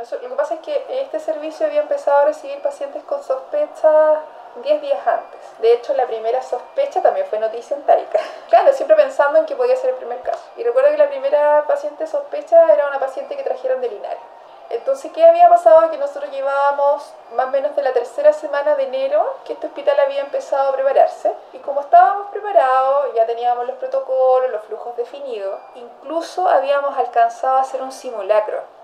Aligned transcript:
Lo 0.00 0.30
que 0.30 0.34
pasa 0.34 0.54
es 0.54 0.60
que 0.60 0.86
este 1.02 1.20
servicio 1.20 1.66
había 1.66 1.82
empezado 1.82 2.20
a 2.20 2.24
recibir 2.24 2.62
pacientes 2.62 3.04
con 3.04 3.22
sospecha 3.22 4.22
10 4.62 4.80
días 4.80 5.06
antes. 5.06 5.40
De 5.60 5.74
hecho, 5.74 5.92
la 5.92 6.06
primera 6.06 6.40
sospecha 6.42 7.02
también 7.02 7.26
fue 7.26 7.38
noticia 7.38 7.76
en 7.76 7.82
Talca. 7.82 8.18
Claro, 8.48 8.72
siempre 8.72 8.96
pensando 8.96 9.38
en 9.38 9.44
que 9.44 9.54
podía 9.54 9.76
ser 9.76 9.90
el 9.90 9.96
primer 9.96 10.22
caso. 10.22 10.42
Y 10.56 10.64
recuerdo 10.64 10.90
que 10.90 10.96
la 10.96 11.10
primera 11.10 11.64
paciente 11.66 12.06
sospecha 12.06 12.72
era 12.72 12.88
una 12.88 12.98
paciente 12.98 13.36
que 13.36 13.42
trajeron 13.42 13.82
de 13.82 13.90
Linares. 13.90 14.22
Entonces, 14.70 15.12
¿qué 15.12 15.22
había 15.22 15.50
pasado? 15.50 15.90
Que 15.90 15.98
nosotros 15.98 16.30
llevábamos 16.30 17.12
más 17.34 17.48
o 17.48 17.50
menos 17.50 17.76
de 17.76 17.82
la 17.82 17.92
tercera 17.92 18.32
semana 18.32 18.76
de 18.76 18.84
enero 18.84 19.36
que 19.44 19.52
este 19.52 19.66
hospital 19.66 20.00
había 20.00 20.20
empezado 20.20 20.70
a 20.70 20.72
prepararse. 20.72 21.30
Y 21.52 21.58
como 21.58 21.82
estábamos 21.82 22.30
preparados, 22.30 23.12
ya 23.14 23.26
teníamos 23.26 23.66
los 23.66 23.76
protocolos, 23.76 24.50
los 24.50 24.64
flujos 24.64 24.96
definidos, 24.96 25.60
incluso 25.74 26.48
habíamos 26.48 26.96
alcanzado 26.96 27.58
a 27.58 27.60
hacer 27.60 27.82
un 27.82 27.92
simulacro 27.92 28.79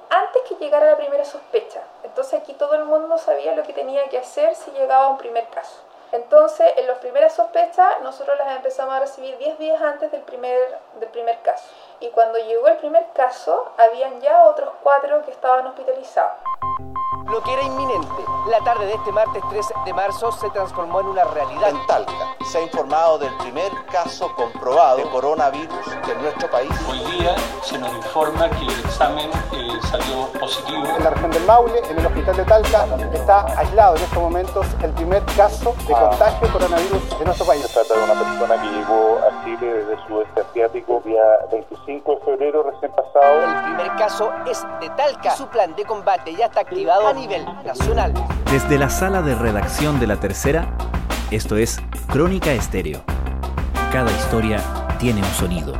que 0.46 0.55
llegara 0.57 0.91
la 0.91 0.96
primera 0.96 1.25
sospecha. 1.25 1.82
Entonces 2.05 2.41
aquí 2.41 2.55
todo 2.55 2.75
el 2.75 2.85
mundo 2.85 3.18
sabía 3.18 3.55
lo 3.55 3.63
que 3.63 3.73
tenía 3.73 4.09
que 4.09 4.18
hacer 4.18 4.55
si 4.55 4.71
llegaba 4.72 5.09
un 5.09 5.19
primer 5.19 5.46
caso. 5.49 5.82
Entonces, 6.13 6.71
en 6.77 6.86
las 6.86 6.99
primeras 6.99 7.35
sospechas, 7.35 8.00
nosotros 8.03 8.39
las 8.39 8.57
empezamos 8.57 8.95
a 8.95 9.00
recibir 9.00 9.36
10 9.39 9.59
días 9.59 9.82
antes 9.82 10.13
del 10.13 10.22
primer, 10.22 10.79
del 11.00 11.09
primer 11.09 11.41
caso. 11.41 11.67
Y 11.99 12.11
cuando 12.11 12.39
llegó 12.39 12.69
el 12.69 12.77
primer 12.77 13.07
caso, 13.13 13.72
habían 13.77 14.21
ya 14.21 14.45
otros 14.45 14.71
cuatro 14.82 15.25
que 15.25 15.32
estaban 15.32 15.67
hospitalizados. 15.67 16.39
Lo 17.12 17.40
que 17.40 17.52
era 17.52 17.62
inminente, 17.62 18.24
la 18.50 18.58
tarde 18.64 18.86
de 18.86 18.94
este 18.94 19.12
martes 19.12 19.42
3 19.48 19.66
de 19.84 19.92
marzo 19.94 20.32
se 20.32 20.50
transformó 20.50 21.00
en 21.00 21.06
una 21.06 21.24
realidad. 21.24 21.70
En 21.70 21.86
Talca 21.86 22.12
se 22.44 22.58
ha 22.58 22.62
informado 22.62 23.18
del 23.18 23.32
primer 23.38 23.70
caso 23.92 24.29
comprobado 24.34 24.98
de 24.98 25.04
coronavirus 25.04 25.86
en 26.10 26.22
nuestro 26.22 26.50
país. 26.50 26.70
Hoy 26.88 26.98
día 27.12 27.36
se 27.62 27.79
nos 27.79 27.92
informa 27.94 28.50
que 28.50 28.64
el 28.64 28.80
examen 28.80 29.30
eh, 29.52 29.68
salió 29.82 30.26
positivo. 30.38 30.84
En 30.96 31.04
la 31.04 31.10
región 31.10 31.30
del 31.30 31.44
Maule, 31.44 31.79
en 31.88 31.98
el 31.98 32.06
hospital 32.06 32.36
de 32.36 32.44
Talca, 32.44 32.86
está 33.12 33.58
aislado 33.58 33.96
en 33.96 34.02
estos 34.02 34.18
momentos 34.18 34.66
el 34.82 34.92
primer 34.92 35.24
caso 35.36 35.74
de 35.86 35.94
ah. 35.94 36.08
contagio 36.08 36.46
de 36.46 36.52
coronavirus 36.52 37.18
de 37.18 37.24
nuestro 37.24 37.46
país. 37.46 37.66
Se 37.66 37.72
trata 37.72 37.94
de 37.94 38.04
una 38.04 38.20
persona 38.20 38.62
que 38.62 38.68
llegó 38.68 39.18
a 39.18 39.44
Chile 39.44 39.74
desde 39.74 39.92
el 39.92 40.06
sudeste 40.08 40.41
asiático 40.41 41.02
día 41.04 41.22
25 41.52 42.14
de 42.14 42.20
febrero 42.24 42.62
recién 42.64 42.91
pasado. 42.92 43.44
El 43.44 43.62
primer 43.64 43.96
caso 43.96 44.32
es 44.50 44.64
de 44.80 44.88
Talca. 44.91 45.36
Su 45.36 45.46
plan 45.48 45.74
de 45.76 45.84
combate 45.84 46.34
ya 46.34 46.46
está 46.46 46.60
activado 46.60 46.95
nivel 47.14 47.44
nacional. 47.64 48.12
Desde 48.50 48.78
la 48.78 48.89
sala 48.89 49.22
de 49.22 49.34
redacción 49.34 50.00
de 50.00 50.06
La 50.06 50.16
Tercera, 50.16 50.69
esto 51.30 51.56
es 51.56 51.78
Crónica 52.08 52.53
Estéreo. 52.53 53.03
Cada 53.92 54.11
historia 54.11 54.61
tiene 54.98 55.20
un 55.20 55.28
sonido. 55.28 55.75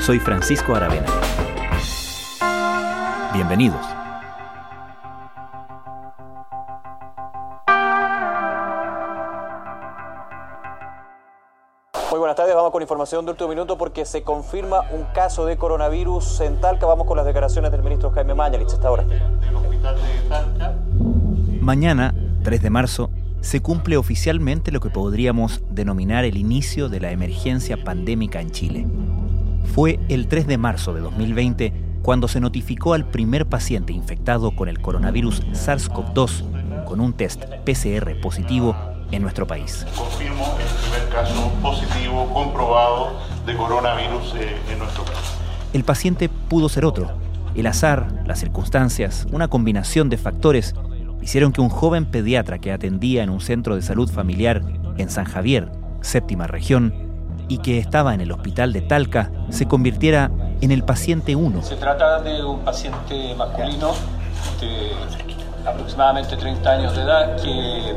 Soy 0.00 0.18
Francisco 0.18 0.74
Aravena. 0.74 1.06
Bienvenidos. 3.34 3.80
Muy 12.10 12.18
buenas 12.18 12.36
tardes, 12.36 12.54
vamos 12.54 12.72
con 12.72 12.82
información 12.82 13.24
de 13.24 13.30
último 13.30 13.48
minuto 13.48 13.78
porque 13.78 14.04
se 14.04 14.22
confirma 14.22 14.82
un 14.90 15.04
caso 15.14 15.46
de 15.46 15.56
coronavirus 15.56 16.42
en 16.42 16.60
Talca. 16.60 16.84
Vamos 16.86 17.06
con 17.06 17.16
las 17.16 17.24
declaraciones 17.24 17.70
del 17.70 17.82
ministro 17.82 18.10
Jaime 18.10 18.34
Mañalich 18.34 18.72
esta 18.72 18.90
hora. 18.90 19.04
Mañana, 21.60 22.14
3 22.42 22.62
de 22.62 22.70
marzo, 22.70 23.10
se 23.40 23.60
cumple 23.60 23.96
oficialmente 23.96 24.70
lo 24.70 24.80
que 24.80 24.90
podríamos 24.90 25.62
denominar 25.70 26.24
el 26.24 26.36
inicio 26.36 26.88
de 26.88 27.00
la 27.00 27.10
emergencia 27.10 27.82
pandémica 27.82 28.40
en 28.40 28.50
Chile. 28.50 28.86
Fue 29.74 29.98
el 30.08 30.28
3 30.28 30.46
de 30.46 30.58
marzo 30.58 30.92
de 30.94 31.00
2020 31.00 31.72
cuando 32.02 32.28
se 32.28 32.40
notificó 32.40 32.94
al 32.94 33.06
primer 33.06 33.46
paciente 33.46 33.92
infectado 33.92 34.54
con 34.54 34.68
el 34.68 34.80
coronavirus 34.80 35.42
SARS-CoV-2 35.52 36.84
con 36.84 37.00
un 37.00 37.12
test 37.12 37.44
PCR 37.64 38.20
positivo 38.20 38.76
en 39.12 39.22
nuestro 39.22 39.46
país. 39.46 39.86
Confirmo 39.96 40.56
el 40.58 40.82
primer 40.82 41.08
caso 41.10 41.52
positivo 41.62 42.28
comprobado 42.32 43.18
de 43.46 43.56
coronavirus 43.56 44.34
eh, 44.36 44.56
en 44.72 44.78
nuestro 44.78 45.04
país. 45.04 45.18
El 45.72 45.84
paciente 45.84 46.28
pudo 46.28 46.68
ser 46.68 46.84
otro. 46.84 47.21
El 47.54 47.66
azar, 47.66 48.08
las 48.26 48.40
circunstancias, 48.40 49.26
una 49.30 49.48
combinación 49.48 50.08
de 50.08 50.16
factores 50.16 50.74
hicieron 51.20 51.52
que 51.52 51.60
un 51.60 51.68
joven 51.68 52.06
pediatra 52.06 52.58
que 52.58 52.72
atendía 52.72 53.22
en 53.22 53.30
un 53.30 53.40
centro 53.40 53.76
de 53.76 53.82
salud 53.82 54.10
familiar 54.10 54.62
en 54.96 55.10
San 55.10 55.24
Javier, 55.24 55.70
séptima 56.00 56.46
región, 56.46 56.94
y 57.48 57.58
que 57.58 57.78
estaba 57.78 58.14
en 58.14 58.20
el 58.20 58.32
hospital 58.32 58.72
de 58.72 58.80
Talca, 58.80 59.30
se 59.50 59.66
convirtiera 59.66 60.30
en 60.62 60.70
el 60.70 60.84
paciente 60.84 61.36
1. 61.36 61.62
Se 61.62 61.76
trata 61.76 62.22
de 62.22 62.42
un 62.42 62.60
paciente 62.60 63.34
masculino 63.34 63.92
de 64.60 65.68
aproximadamente 65.68 66.36
30 66.36 66.70
años 66.70 66.96
de 66.96 67.02
edad 67.02 67.36
que 67.42 67.90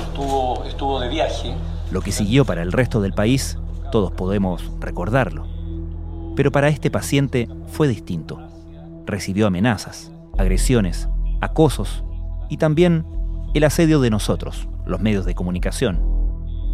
estuvo, 0.00 0.64
estuvo 0.64 1.00
de 1.00 1.08
viaje. 1.08 1.54
Lo 1.90 2.00
que 2.00 2.12
siguió 2.12 2.44
para 2.44 2.62
el 2.62 2.72
resto 2.72 3.00
del 3.00 3.12
país, 3.12 3.58
todos 3.92 4.12
podemos 4.12 4.62
recordarlo. 4.80 5.46
Pero 6.36 6.50
para 6.52 6.68
este 6.68 6.90
paciente 6.90 7.48
fue 7.66 7.88
distinto. 7.88 8.47
Recibió 9.08 9.46
amenazas, 9.46 10.12
agresiones, 10.36 11.08
acosos 11.40 12.04
y 12.50 12.58
también 12.58 13.06
el 13.54 13.64
asedio 13.64 14.02
de 14.02 14.10
nosotros, 14.10 14.68
los 14.84 15.00
medios 15.00 15.24
de 15.24 15.34
comunicación. 15.34 16.02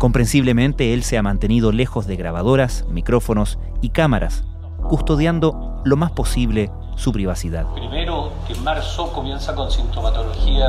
Comprensiblemente 0.00 0.92
él 0.94 1.04
se 1.04 1.16
ha 1.16 1.22
mantenido 1.22 1.70
lejos 1.70 2.08
de 2.08 2.16
grabadoras, 2.16 2.86
micrófonos 2.90 3.60
y 3.82 3.90
cámaras, 3.90 4.44
custodiando 4.88 5.80
lo 5.84 5.96
más 5.96 6.10
posible 6.10 6.72
su 6.96 7.12
privacidad. 7.12 7.72
Primero, 7.72 8.32
que 8.48 8.54
en 8.54 8.64
marzo 8.64 9.12
comienza 9.12 9.54
con 9.54 9.70
sintomatología 9.70 10.66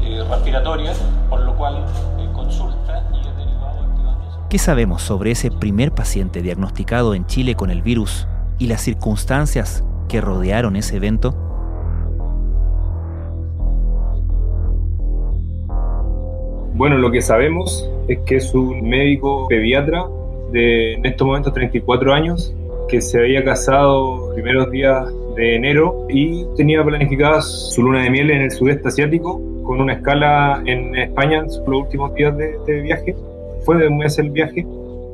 eh, 0.00 0.24
respiratoria, 0.30 0.92
por 1.28 1.40
lo 1.40 1.56
cual 1.56 1.84
eh, 2.20 2.28
consulta 2.32 3.10
y 3.12 3.26
es 3.26 3.36
derivado 3.36 3.80
activando... 3.90 4.46
¿Qué 4.48 4.58
sabemos 4.60 5.02
sobre 5.02 5.32
ese 5.32 5.50
primer 5.50 5.92
paciente 5.92 6.42
diagnosticado 6.42 7.16
en 7.16 7.26
Chile 7.26 7.56
con 7.56 7.70
el 7.70 7.82
virus 7.82 8.28
y 8.60 8.68
las 8.68 8.82
circunstancias 8.82 9.82
que 10.06 10.20
rodearon 10.20 10.76
ese 10.76 10.96
evento? 10.96 11.34
Bueno, 16.74 16.98
lo 16.98 17.10
que 17.10 17.22
sabemos 17.22 17.90
es 18.06 18.18
que 18.26 18.36
es 18.36 18.54
un 18.54 18.86
médico 18.86 19.46
pediatra 19.48 20.04
de 20.52 20.94
en 20.94 21.06
estos 21.06 21.26
momentos 21.26 21.52
34 21.54 22.12
años 22.12 22.54
que 22.88 23.00
se 23.00 23.18
había 23.18 23.42
casado 23.44 24.32
primeros 24.34 24.70
días 24.70 25.06
de 25.36 25.56
enero 25.56 26.06
y 26.08 26.44
tenía 26.56 26.84
planificada 26.84 27.40
su 27.40 27.82
luna 27.82 28.02
de 28.02 28.10
miel 28.10 28.30
en 28.30 28.42
el 28.42 28.50
sudeste 28.50 28.88
asiático 28.88 29.40
con 29.64 29.80
una 29.80 29.94
escala 29.94 30.62
en 30.66 30.94
España 30.94 31.38
en 31.38 31.46
los 31.46 31.62
últimos 31.66 32.14
días 32.14 32.36
de, 32.36 32.80
viaje. 32.82 33.16
Fue 33.64 33.76
de 33.78 33.88
un 33.88 33.98
mes 33.98 34.18
el 34.18 34.30
viaje. 34.30 34.66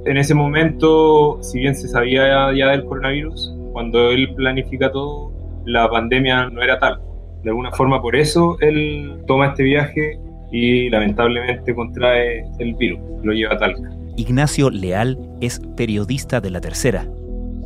En 0.04 0.16
ese 0.16 0.34
momento, 0.34 1.38
si 1.42 1.60
bien 1.60 1.74
se 1.74 1.88
sabía 1.88 2.52
ya 2.54 2.68
del 2.68 2.84
coronavirus, 2.84 3.54
cuando 3.72 4.10
él 4.10 4.34
planifica 4.34 4.90
todo, 4.90 5.32
la 5.64 5.88
pandemia 5.88 6.48
no 6.50 6.62
era 6.62 6.78
tal. 6.78 7.00
De 7.42 7.50
alguna 7.50 7.72
forma 7.72 8.00
por 8.00 8.14
eso 8.14 8.56
él 8.60 9.18
toma 9.26 9.48
este 9.48 9.64
viaje 9.64 10.18
y 10.50 10.90
lamentablemente 10.90 11.74
contrae 11.74 12.44
el 12.58 12.74
virus, 12.74 13.00
lo 13.22 13.32
lleva 13.32 13.54
a 13.54 13.58
Talca. 13.58 13.90
Ignacio 14.16 14.70
Leal 14.70 15.18
es 15.40 15.60
periodista 15.76 16.40
de 16.40 16.50
La 16.50 16.60
Tercera 16.60 17.06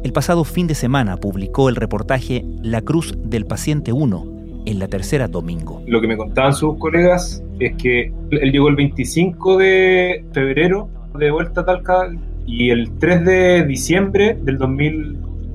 el 0.07 0.13
pasado 0.13 0.45
fin 0.45 0.69
de 0.69 0.77
semana 0.77 1.17
publicó 1.17 1.69
el 1.69 1.75
reportaje 1.75 2.45
La 2.63 2.81
Cruz 2.81 3.13
del 3.25 3.45
Paciente 3.45 3.93
1 3.93 4.63
en 4.67 4.79
la 4.79 4.87
tercera 4.87 5.27
domingo. 5.27 5.83
Lo 5.85 6.01
que 6.01 6.07
me 6.07 6.17
contaban 6.17 6.53
sus 6.53 6.79
colegas 6.79 7.43
es 7.59 7.75
que 7.75 8.13
él 8.31 8.53
llegó 8.53 8.69
el 8.69 8.77
25 8.77 9.57
de 9.57 10.25
febrero 10.31 10.89
de 11.19 11.33
vuelta 11.33 11.63
a 11.63 11.65
Talca 11.65 12.09
y 12.47 12.71
el 12.71 12.97
3 13.01 13.25
de 13.25 13.65
diciembre 13.65 14.39
del 14.41 14.59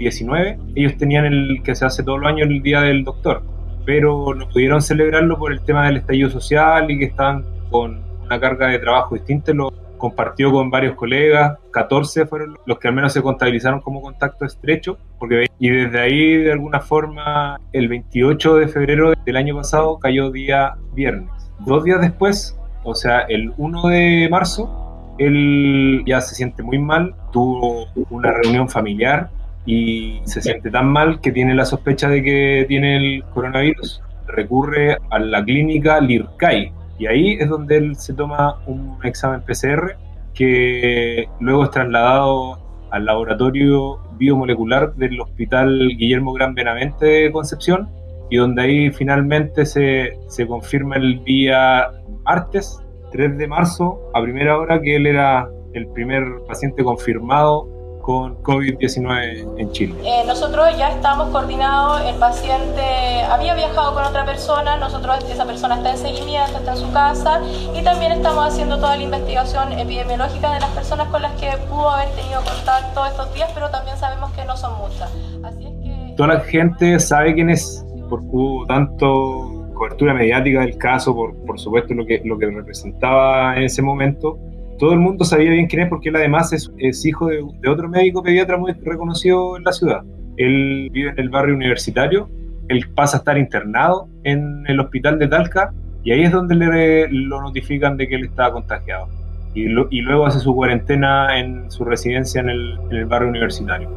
2019 0.01 0.57
ellos 0.75 0.97
tenían 0.97 1.25
el 1.25 1.61
que 1.63 1.75
se 1.75 1.85
hace 1.85 2.03
todos 2.03 2.19
los 2.19 2.29
años 2.29 2.47
el 2.49 2.61
Día 2.61 2.81
del 2.81 3.03
Doctor, 3.03 3.43
pero 3.85 4.33
no 4.33 4.47
pudieron 4.49 4.81
celebrarlo 4.81 5.37
por 5.37 5.51
el 5.51 5.61
tema 5.61 5.85
del 5.85 5.97
estallido 5.97 6.29
social 6.29 6.89
y 6.89 6.99
que 6.99 7.05
estaban 7.05 7.45
con 7.69 8.01
una 8.23 8.39
carga 8.39 8.67
de 8.67 8.79
trabajo 8.79 9.15
distinta 9.15 9.53
los 9.53 9.71
compartió 9.97 10.51
con 10.51 10.71
varios 10.71 10.95
colegas, 10.95 11.59
14 11.69 12.25
fueron 12.25 12.57
los 12.65 12.79
que 12.79 12.87
al 12.87 12.95
menos 12.95 13.13
se 13.13 13.21
contabilizaron 13.21 13.81
como 13.81 14.01
contacto 14.01 14.45
estrecho, 14.45 14.97
porque, 15.19 15.45
y 15.59 15.69
desde 15.69 15.99
ahí 15.99 16.37
de 16.37 16.51
alguna 16.51 16.79
forma 16.79 17.59
el 17.71 17.87
28 17.87 18.55
de 18.55 18.67
febrero 18.67 19.13
del 19.23 19.37
año 19.37 19.55
pasado 19.55 19.99
cayó 19.99 20.31
día 20.31 20.73
viernes. 20.95 21.29
Dos 21.59 21.83
días 21.83 22.01
después, 22.01 22.57
o 22.83 22.95
sea, 22.95 23.19
el 23.29 23.53
1 23.57 23.87
de 23.89 24.27
marzo, 24.31 25.13
él 25.19 26.01
ya 26.07 26.19
se 26.21 26.33
siente 26.33 26.63
muy 26.63 26.79
mal, 26.79 27.13
tuvo 27.31 27.85
una 28.09 28.31
reunión 28.31 28.69
familiar 28.69 29.29
y 29.65 30.21
se 30.25 30.41
siente 30.41 30.71
tan 30.71 30.87
mal 30.87 31.21
que 31.21 31.31
tiene 31.31 31.53
la 31.53 31.65
sospecha 31.65 32.09
de 32.09 32.23
que 32.23 32.65
tiene 32.67 32.97
el 32.97 33.23
coronavirus. 33.33 34.01
Recurre 34.27 34.97
a 35.09 35.19
la 35.19 35.43
clínica 35.43 35.99
Lircay, 35.99 36.71
y 37.01 37.07
ahí 37.07 37.37
es 37.39 37.49
donde 37.49 37.77
él 37.77 37.95
se 37.95 38.13
toma 38.13 38.61
un 38.67 38.97
examen 39.03 39.41
PCR 39.41 39.95
que 40.33 41.25
luego 41.39 41.63
es 41.63 41.71
trasladado 41.71 42.59
al 42.91 43.05
laboratorio 43.05 43.99
biomolecular 44.17 44.93
del 44.95 45.19
Hospital 45.19 45.95
Guillermo 45.97 46.33
Gran 46.33 46.53
Benavente 46.53 47.05
de 47.05 47.31
Concepción 47.31 47.89
y 48.29 48.37
donde 48.37 48.61
ahí 48.61 48.91
finalmente 48.91 49.65
se, 49.65 50.17
se 50.27 50.45
confirma 50.45 50.97
el 50.97 51.23
día 51.23 51.89
martes 52.23 52.79
3 53.11 53.37
de 53.37 53.47
marzo 53.47 53.99
a 54.13 54.21
primera 54.21 54.57
hora 54.57 54.79
que 54.79 54.95
él 54.95 55.07
era 55.07 55.49
el 55.73 55.87
primer 55.87 56.23
paciente 56.47 56.83
confirmado 56.83 57.67
con 58.01 58.41
COVID-19 58.43 59.59
en 59.59 59.71
Chile. 59.71 59.95
Eh, 60.03 60.23
nosotros 60.25 60.77
ya 60.77 60.89
estamos 60.89 61.29
coordinados, 61.29 62.01
el 62.01 62.15
paciente 62.15 63.21
había 63.29 63.53
viajado 63.55 63.93
con 63.93 64.03
otra 64.03 64.25
persona, 64.25 64.77
nosotros 64.77 65.23
esa 65.29 65.45
persona 65.45 65.75
está 65.77 65.91
en 65.91 65.97
seguimiento, 65.97 66.57
está 66.57 66.73
en 66.73 66.77
su 66.77 66.91
casa 66.91 67.41
y 67.73 67.83
también 67.83 68.11
estamos 68.11 68.47
haciendo 68.47 68.77
toda 68.77 68.97
la 68.97 69.03
investigación 69.03 69.73
epidemiológica 69.73 70.53
de 70.53 70.59
las 70.59 70.69
personas 70.71 71.07
con 71.07 71.21
las 71.21 71.33
que 71.39 71.51
pudo 71.69 71.89
haber 71.89 72.09
tenido 72.15 72.41
contacto 72.43 73.05
estos 73.05 73.33
días, 73.33 73.49
pero 73.53 73.69
también 73.69 73.97
sabemos 73.97 74.31
que 74.31 74.45
no 74.45 74.57
son 74.57 74.77
muchas. 74.77 75.11
Así 75.43 75.65
es 75.65 75.73
que... 75.83 76.13
Toda 76.15 76.35
la 76.35 76.39
gente 76.41 76.99
sabe 76.99 77.33
quién 77.33 77.49
es, 77.49 77.85
porque 78.09 78.27
hubo 78.31 78.65
tanto 78.65 79.61
cobertura 79.73 80.13
mediática 80.13 80.59
del 80.59 80.77
caso, 80.77 81.15
por, 81.15 81.35
por 81.43 81.59
supuesto 81.59 81.95
lo 81.95 82.05
que, 82.05 82.21
lo 82.23 82.37
que 82.37 82.45
representaba 82.45 83.55
en 83.57 83.63
ese 83.63 83.81
momento, 83.81 84.37
todo 84.81 84.93
el 84.93 84.99
mundo 84.99 85.25
sabía 85.25 85.51
bien 85.51 85.67
quién 85.67 85.83
es 85.83 85.89
porque 85.89 86.09
él 86.09 86.15
además 86.15 86.51
es, 86.53 87.05
hijo 87.05 87.27
de, 87.27 87.43
otro 87.69 87.87
médico 87.87 88.23
pediatra 88.23 88.57
muy 88.57 88.71
reconocido 88.73 89.55
en 89.55 89.63
la 89.63 89.73
ciudad. 89.73 90.01
Él 90.37 90.89
vive 90.91 91.11
en 91.11 91.19
el 91.19 91.29
barrio 91.29 91.53
universitario, 91.53 92.31
él 92.67 92.89
pasa 92.95 93.17
a 93.17 93.19
estar 93.19 93.37
internado 93.37 94.09
en 94.23 94.63
el 94.67 94.79
hospital 94.79 95.19
de 95.19 95.27
Talca 95.27 95.71
y 96.03 96.13
ahí 96.13 96.23
es 96.23 96.31
donde 96.31 96.55
le, 96.55 97.11
lo 97.11 97.43
notifican 97.43 97.95
de 97.95 98.07
que 98.07 98.15
él 98.15 98.25
estaba 98.25 98.53
contagiado. 98.53 99.07
Y 99.53 99.67
luego 99.67 100.25
hace 100.25 100.39
su 100.39 100.55
cuarentena 100.55 101.37
en 101.37 101.69
su 101.69 101.85
residencia 101.85 102.41
en 102.41 102.49
el, 102.49 102.79
en 102.89 102.97
el 102.97 103.05
barrio 103.05 103.29
universitario. 103.29 103.87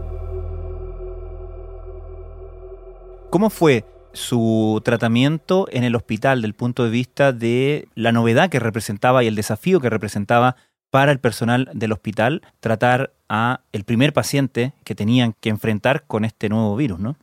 ¿Cómo 3.31 3.49
fue 3.49 3.87
su 4.13 4.83
tratamiento 4.85 5.67
en 5.73 5.83
el 5.85 5.97
hospital 5.97 6.43
del 6.43 6.53
punto 6.53 6.85
de 6.85 6.91
vista 6.91 7.33
de 7.33 7.89
la 7.95 8.13
novedad 8.13 8.51
que 8.51 8.61
representaba 8.61 9.25
y 9.25 9.29
el 9.29 9.35
desafío 9.35 9.81
que 9.81 9.89
representaba 9.89 10.57
para 10.95 11.11
el 11.11 11.19
personal 11.19 11.69
del 11.73 11.91
hospital 11.91 12.43
tratar 12.61 13.11
a 13.29 13.63
el 13.73 13.83
primer 13.83 14.13
paciente 14.13 14.75
que 14.85 14.95
tenían 14.95 15.35
que 15.41 15.49
enfrentar 15.49 16.05
con 16.07 16.25
este 16.25 16.49
nuevo 16.49 16.77
virus, 16.77 17.01
¿no? 17.01 17.17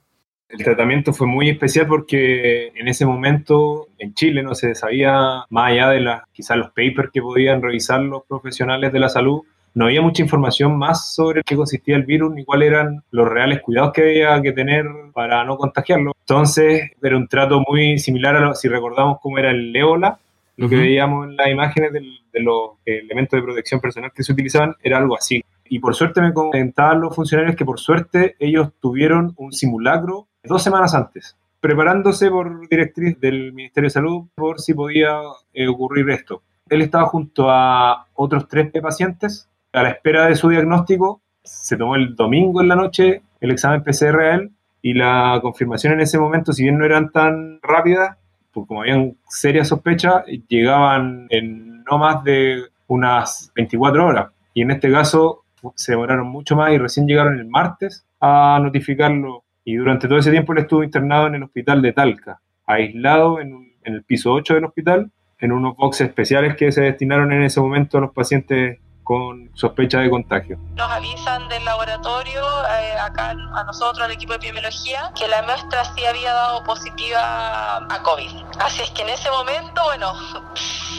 El 0.49 0.61
tratamiento 0.61 1.13
fue 1.13 1.25
muy 1.25 1.49
especial 1.49 1.87
porque 1.87 2.73
en 2.75 2.89
ese 2.89 3.05
momento 3.05 3.87
en 3.97 4.13
Chile 4.13 4.43
no 4.43 4.55
se 4.55 4.75
sabía, 4.75 5.45
más 5.49 5.71
allá 5.71 5.87
de 5.87 6.01
las, 6.01 6.23
quizás 6.33 6.57
los 6.57 6.71
papers 6.71 7.11
que 7.13 7.21
podían 7.21 7.61
revisar 7.61 8.01
los 8.01 8.23
profesionales 8.27 8.91
de 8.91 8.99
la 8.99 9.07
salud, 9.07 9.43
no 9.73 9.85
había 9.85 10.01
mucha 10.01 10.21
información 10.21 10.77
más 10.77 11.15
sobre 11.15 11.41
qué 11.41 11.55
consistía 11.55 11.95
el 11.95 12.03
virus 12.03 12.33
ni 12.33 12.43
cuáles 12.43 12.71
eran 12.71 13.05
los 13.09 13.25
reales 13.25 13.61
cuidados 13.61 13.93
que 13.93 14.01
había 14.01 14.41
que 14.41 14.51
tener 14.51 14.85
para 15.13 15.45
no 15.45 15.55
contagiarlo. 15.55 16.11
Entonces 16.19 16.91
era 17.01 17.15
un 17.15 17.29
trato 17.29 17.63
muy 17.65 17.99
similar 17.99 18.35
a 18.35 18.41
lo, 18.41 18.53
si 18.53 18.67
recordamos 18.67 19.19
cómo 19.21 19.37
era 19.37 19.51
el 19.51 19.73
ébola, 19.73 20.19
lo 20.61 20.69
que 20.69 20.75
veíamos 20.75 21.27
en 21.27 21.35
las 21.35 21.47
imágenes 21.47 21.91
del, 21.91 22.19
de 22.31 22.39
los 22.39 22.73
elementos 22.85 23.35
de 23.35 23.43
protección 23.43 23.81
personal 23.81 24.11
que 24.13 24.21
se 24.23 24.31
utilizaban 24.31 24.75
era 24.83 24.99
algo 24.99 25.17
así. 25.17 25.43
Y 25.65 25.79
por 25.79 25.95
suerte 25.95 26.21
me 26.21 26.33
comentaban 26.33 27.01
los 27.01 27.15
funcionarios 27.15 27.55
que 27.55 27.65
por 27.65 27.79
suerte 27.79 28.35
ellos 28.37 28.69
tuvieron 28.79 29.33
un 29.37 29.53
simulacro 29.53 30.27
dos 30.43 30.61
semanas 30.61 30.93
antes, 30.93 31.35
preparándose 31.59 32.29
por 32.29 32.69
directriz 32.69 33.19
del 33.19 33.53
Ministerio 33.53 33.87
de 33.87 33.91
Salud 33.91 34.27
por 34.35 34.61
si 34.61 34.75
podía 34.75 35.17
eh, 35.51 35.67
ocurrir 35.67 36.07
esto. 36.11 36.43
Él 36.69 36.83
estaba 36.83 37.05
junto 37.07 37.49
a 37.49 38.05
otros 38.13 38.47
tres 38.47 38.71
pacientes 38.83 39.49
a 39.73 39.81
la 39.81 39.89
espera 39.89 40.27
de 40.27 40.35
su 40.35 40.49
diagnóstico. 40.49 41.21
Se 41.43 41.75
tomó 41.75 41.95
el 41.95 42.15
domingo 42.15 42.61
en 42.61 42.67
la 42.67 42.75
noche 42.75 43.23
el 43.39 43.49
examen 43.49 43.83
PCR 43.83 44.21
a 44.21 44.35
él 44.35 44.51
y 44.83 44.93
la 44.93 45.39
confirmación 45.41 45.93
en 45.93 46.01
ese 46.01 46.19
momento, 46.19 46.53
si 46.53 46.63
bien 46.63 46.77
no 46.77 46.85
eran 46.85 47.11
tan 47.11 47.59
rápidas, 47.63 48.17
pues 48.51 48.67
como 48.67 48.81
habían 48.81 49.15
serias 49.27 49.67
sospechas, 49.67 50.23
llegaban 50.47 51.27
en 51.29 51.83
no 51.83 51.97
más 51.97 52.23
de 52.23 52.63
unas 52.87 53.51
24 53.55 54.05
horas. 54.05 54.31
Y 54.53 54.61
en 54.61 54.71
este 54.71 54.91
caso 54.91 55.43
se 55.75 55.93
demoraron 55.93 56.27
mucho 56.27 56.55
más 56.55 56.71
y 56.71 56.77
recién 56.77 57.07
llegaron 57.07 57.39
el 57.39 57.47
martes 57.47 58.05
a 58.19 58.59
notificarlo. 58.61 59.43
Y 59.63 59.75
durante 59.75 60.07
todo 60.07 60.19
ese 60.19 60.31
tiempo 60.31 60.53
él 60.53 60.59
estuvo 60.59 60.83
internado 60.83 61.27
en 61.27 61.35
el 61.35 61.43
hospital 61.43 61.81
de 61.81 61.93
Talca, 61.93 62.41
aislado 62.65 63.39
en, 63.39 63.71
en 63.83 63.93
el 63.93 64.03
piso 64.03 64.33
8 64.33 64.55
del 64.55 64.65
hospital, 64.65 65.11
en 65.39 65.51
unos 65.51 65.75
boxes 65.75 66.07
especiales 66.07 66.55
que 66.55 66.71
se 66.71 66.81
destinaron 66.81 67.31
en 67.31 67.43
ese 67.43 67.61
momento 67.61 67.97
a 67.97 68.01
los 68.01 68.11
pacientes 68.11 68.79
con 69.03 69.49
sospecha 69.55 69.99
de 69.99 70.09
contagio. 70.09 70.57
Nos 70.75 70.91
avisan 70.91 71.47
del 71.49 71.63
laboratorio, 71.65 72.41
eh, 72.79 72.93
acá 72.99 73.31
a 73.31 73.63
nosotros, 73.63 73.99
al 74.03 74.11
equipo 74.11 74.33
de 74.33 74.37
epidemiología, 74.37 75.11
que 75.17 75.27
la 75.27 75.41
muestra 75.43 75.83
sí 75.95 76.05
había 76.05 76.33
dado 76.33 76.63
positiva 76.63 77.77
a 77.77 78.03
COVID. 78.03 78.31
Así 78.59 78.81
es 78.81 78.91
que 78.91 79.01
en 79.01 79.09
ese 79.09 79.29
momento, 79.31 79.83
bueno, 79.85 80.13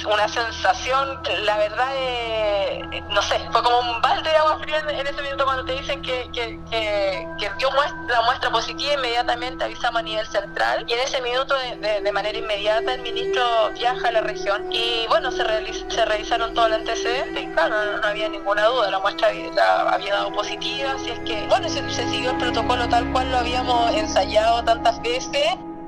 una 0.07 0.29
sensación, 0.29 1.21
la 1.45 1.57
verdad, 1.59 1.93
eh, 1.95 3.03
no 3.11 3.23
sé, 3.23 3.39
fue 3.51 3.63
como 3.63 3.79
un 3.79 4.01
balde 4.01 4.29
de 4.29 4.37
agua 4.37 4.59
fría 4.61 4.81
en, 4.81 5.07
ese 5.07 5.23
minuto 5.23 5.45
cuando 5.45 5.65
te 5.65 5.73
dicen 5.73 6.03
que, 6.03 6.29
que, 6.33 6.59
que, 6.71 7.51
dio 7.59 7.71
muestra, 7.71 7.99
la 8.09 8.23
muestra 8.23 8.51
positiva, 8.51 8.95
inmediatamente 8.95 9.65
avisamos 9.65 10.01
a 10.01 10.03
nivel 10.03 10.27
central 10.27 10.85
y 10.89 10.93
en 10.93 11.01
ese 11.01 11.21
minuto, 11.21 11.55
de, 11.57 12.13
manera 12.13 12.37
inmediata, 12.37 12.95
el 12.95 13.03
ministro 13.03 13.43
viaja 13.75 14.09
a 14.09 14.13
la 14.13 14.21
región 14.23 14.73
y 14.73 15.07
bueno, 15.09 15.31
se, 15.31 15.45
realiz, 15.45 15.85
se 15.89 16.05
revisaron 16.05 16.53
todo 16.55 16.67
el 16.67 16.75
antecedente 16.75 17.41
y 17.41 17.47
claro, 17.49 17.92
no, 17.93 18.01
no 18.01 18.07
había 18.07 18.29
ninguna 18.29 18.65
duda, 18.67 18.91
la 18.91 18.99
muestra 18.99 19.29
había, 19.29 19.51
la, 19.53 19.91
había 19.91 20.15
dado 20.15 20.33
positiva, 20.33 20.93
así 20.93 21.11
es 21.11 21.19
que 21.21 21.47
bueno, 21.49 21.69
se, 21.69 21.89
se 21.91 22.09
siguió 22.09 22.31
el 22.31 22.39
protocolo 22.39 22.89
tal 22.89 23.11
cual 23.13 23.31
lo 23.31 23.39
habíamos 23.39 23.95
ensayado 23.95 24.63
tantas 24.65 25.01
veces. 25.03 25.43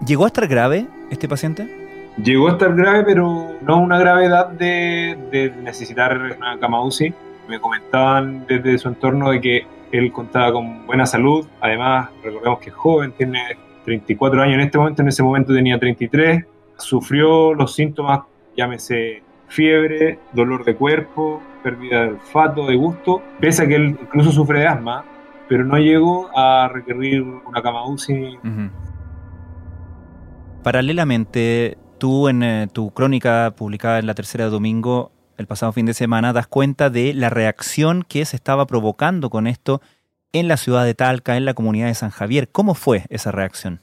¿Llegó 0.06 0.24
a 0.24 0.26
estar 0.28 0.46
grave 0.46 0.86
este 1.10 1.28
paciente? 1.28 2.12
Llegó 2.22 2.48
a 2.48 2.52
estar 2.52 2.74
grave, 2.74 3.04
pero 3.04 3.56
no 3.62 3.78
una 3.78 3.98
gravedad 3.98 4.48
de, 4.48 5.18
de 5.32 5.50
necesitar 5.62 6.16
una 6.36 6.58
cama 6.60 6.82
UCI. 6.84 7.12
Me 7.48 7.58
comentaban 7.58 8.46
desde 8.46 8.78
su 8.78 8.88
entorno 8.88 9.30
de 9.30 9.40
que 9.40 9.66
él 9.90 10.12
contaba 10.12 10.52
con 10.52 10.86
buena 10.86 11.06
salud. 11.06 11.46
Además, 11.60 12.10
recordemos 12.22 12.60
que 12.60 12.70
es 12.70 12.76
joven, 12.76 13.12
tiene 13.12 13.58
34 13.84 14.42
años 14.42 14.54
en 14.54 14.60
este 14.60 14.78
momento, 14.78 15.02
en 15.02 15.08
ese 15.08 15.22
momento 15.22 15.52
tenía 15.52 15.78
33. 15.78 16.44
Sufrió 16.78 17.54
los 17.54 17.74
síntomas, 17.74 18.20
llámese 18.56 19.22
fiebre, 19.54 20.18
dolor 20.32 20.64
de 20.64 20.74
cuerpo, 20.74 21.40
pérdida 21.62 22.02
de 22.02 22.08
olfato, 22.08 22.66
de 22.66 22.74
gusto, 22.74 23.22
pese 23.40 23.62
a 23.62 23.68
que 23.68 23.76
él 23.76 23.96
incluso 24.00 24.32
sufre 24.32 24.60
de 24.60 24.66
asma, 24.66 25.04
pero 25.48 25.64
no 25.64 25.78
llegó 25.78 26.28
a 26.36 26.68
requerir 26.68 27.22
una 27.22 27.62
cama 27.62 27.86
UCI. 27.86 28.38
Uh 28.42 28.46
-huh. 28.46 28.70
Paralelamente, 30.62 31.78
tú 31.98 32.28
en 32.28 32.42
eh, 32.42 32.66
tu 32.72 32.90
crónica 32.90 33.54
publicada 33.56 33.98
en 33.98 34.06
la 34.06 34.14
tercera 34.14 34.44
de 34.44 34.50
domingo 34.50 35.12
el 35.36 35.46
pasado 35.46 35.72
fin 35.72 35.86
de 35.86 35.94
semana 35.94 36.32
das 36.32 36.46
cuenta 36.46 36.90
de 36.90 37.12
la 37.12 37.28
reacción 37.28 38.04
que 38.08 38.24
se 38.24 38.36
estaba 38.36 38.66
provocando 38.66 39.30
con 39.30 39.46
esto 39.46 39.80
en 40.32 40.48
la 40.48 40.56
ciudad 40.56 40.84
de 40.84 40.94
Talca, 40.94 41.36
en 41.36 41.44
la 41.44 41.54
comunidad 41.54 41.88
de 41.88 41.94
San 41.94 42.10
Javier. 42.10 42.48
¿Cómo 42.50 42.74
fue 42.74 43.04
esa 43.08 43.32
reacción? 43.32 43.80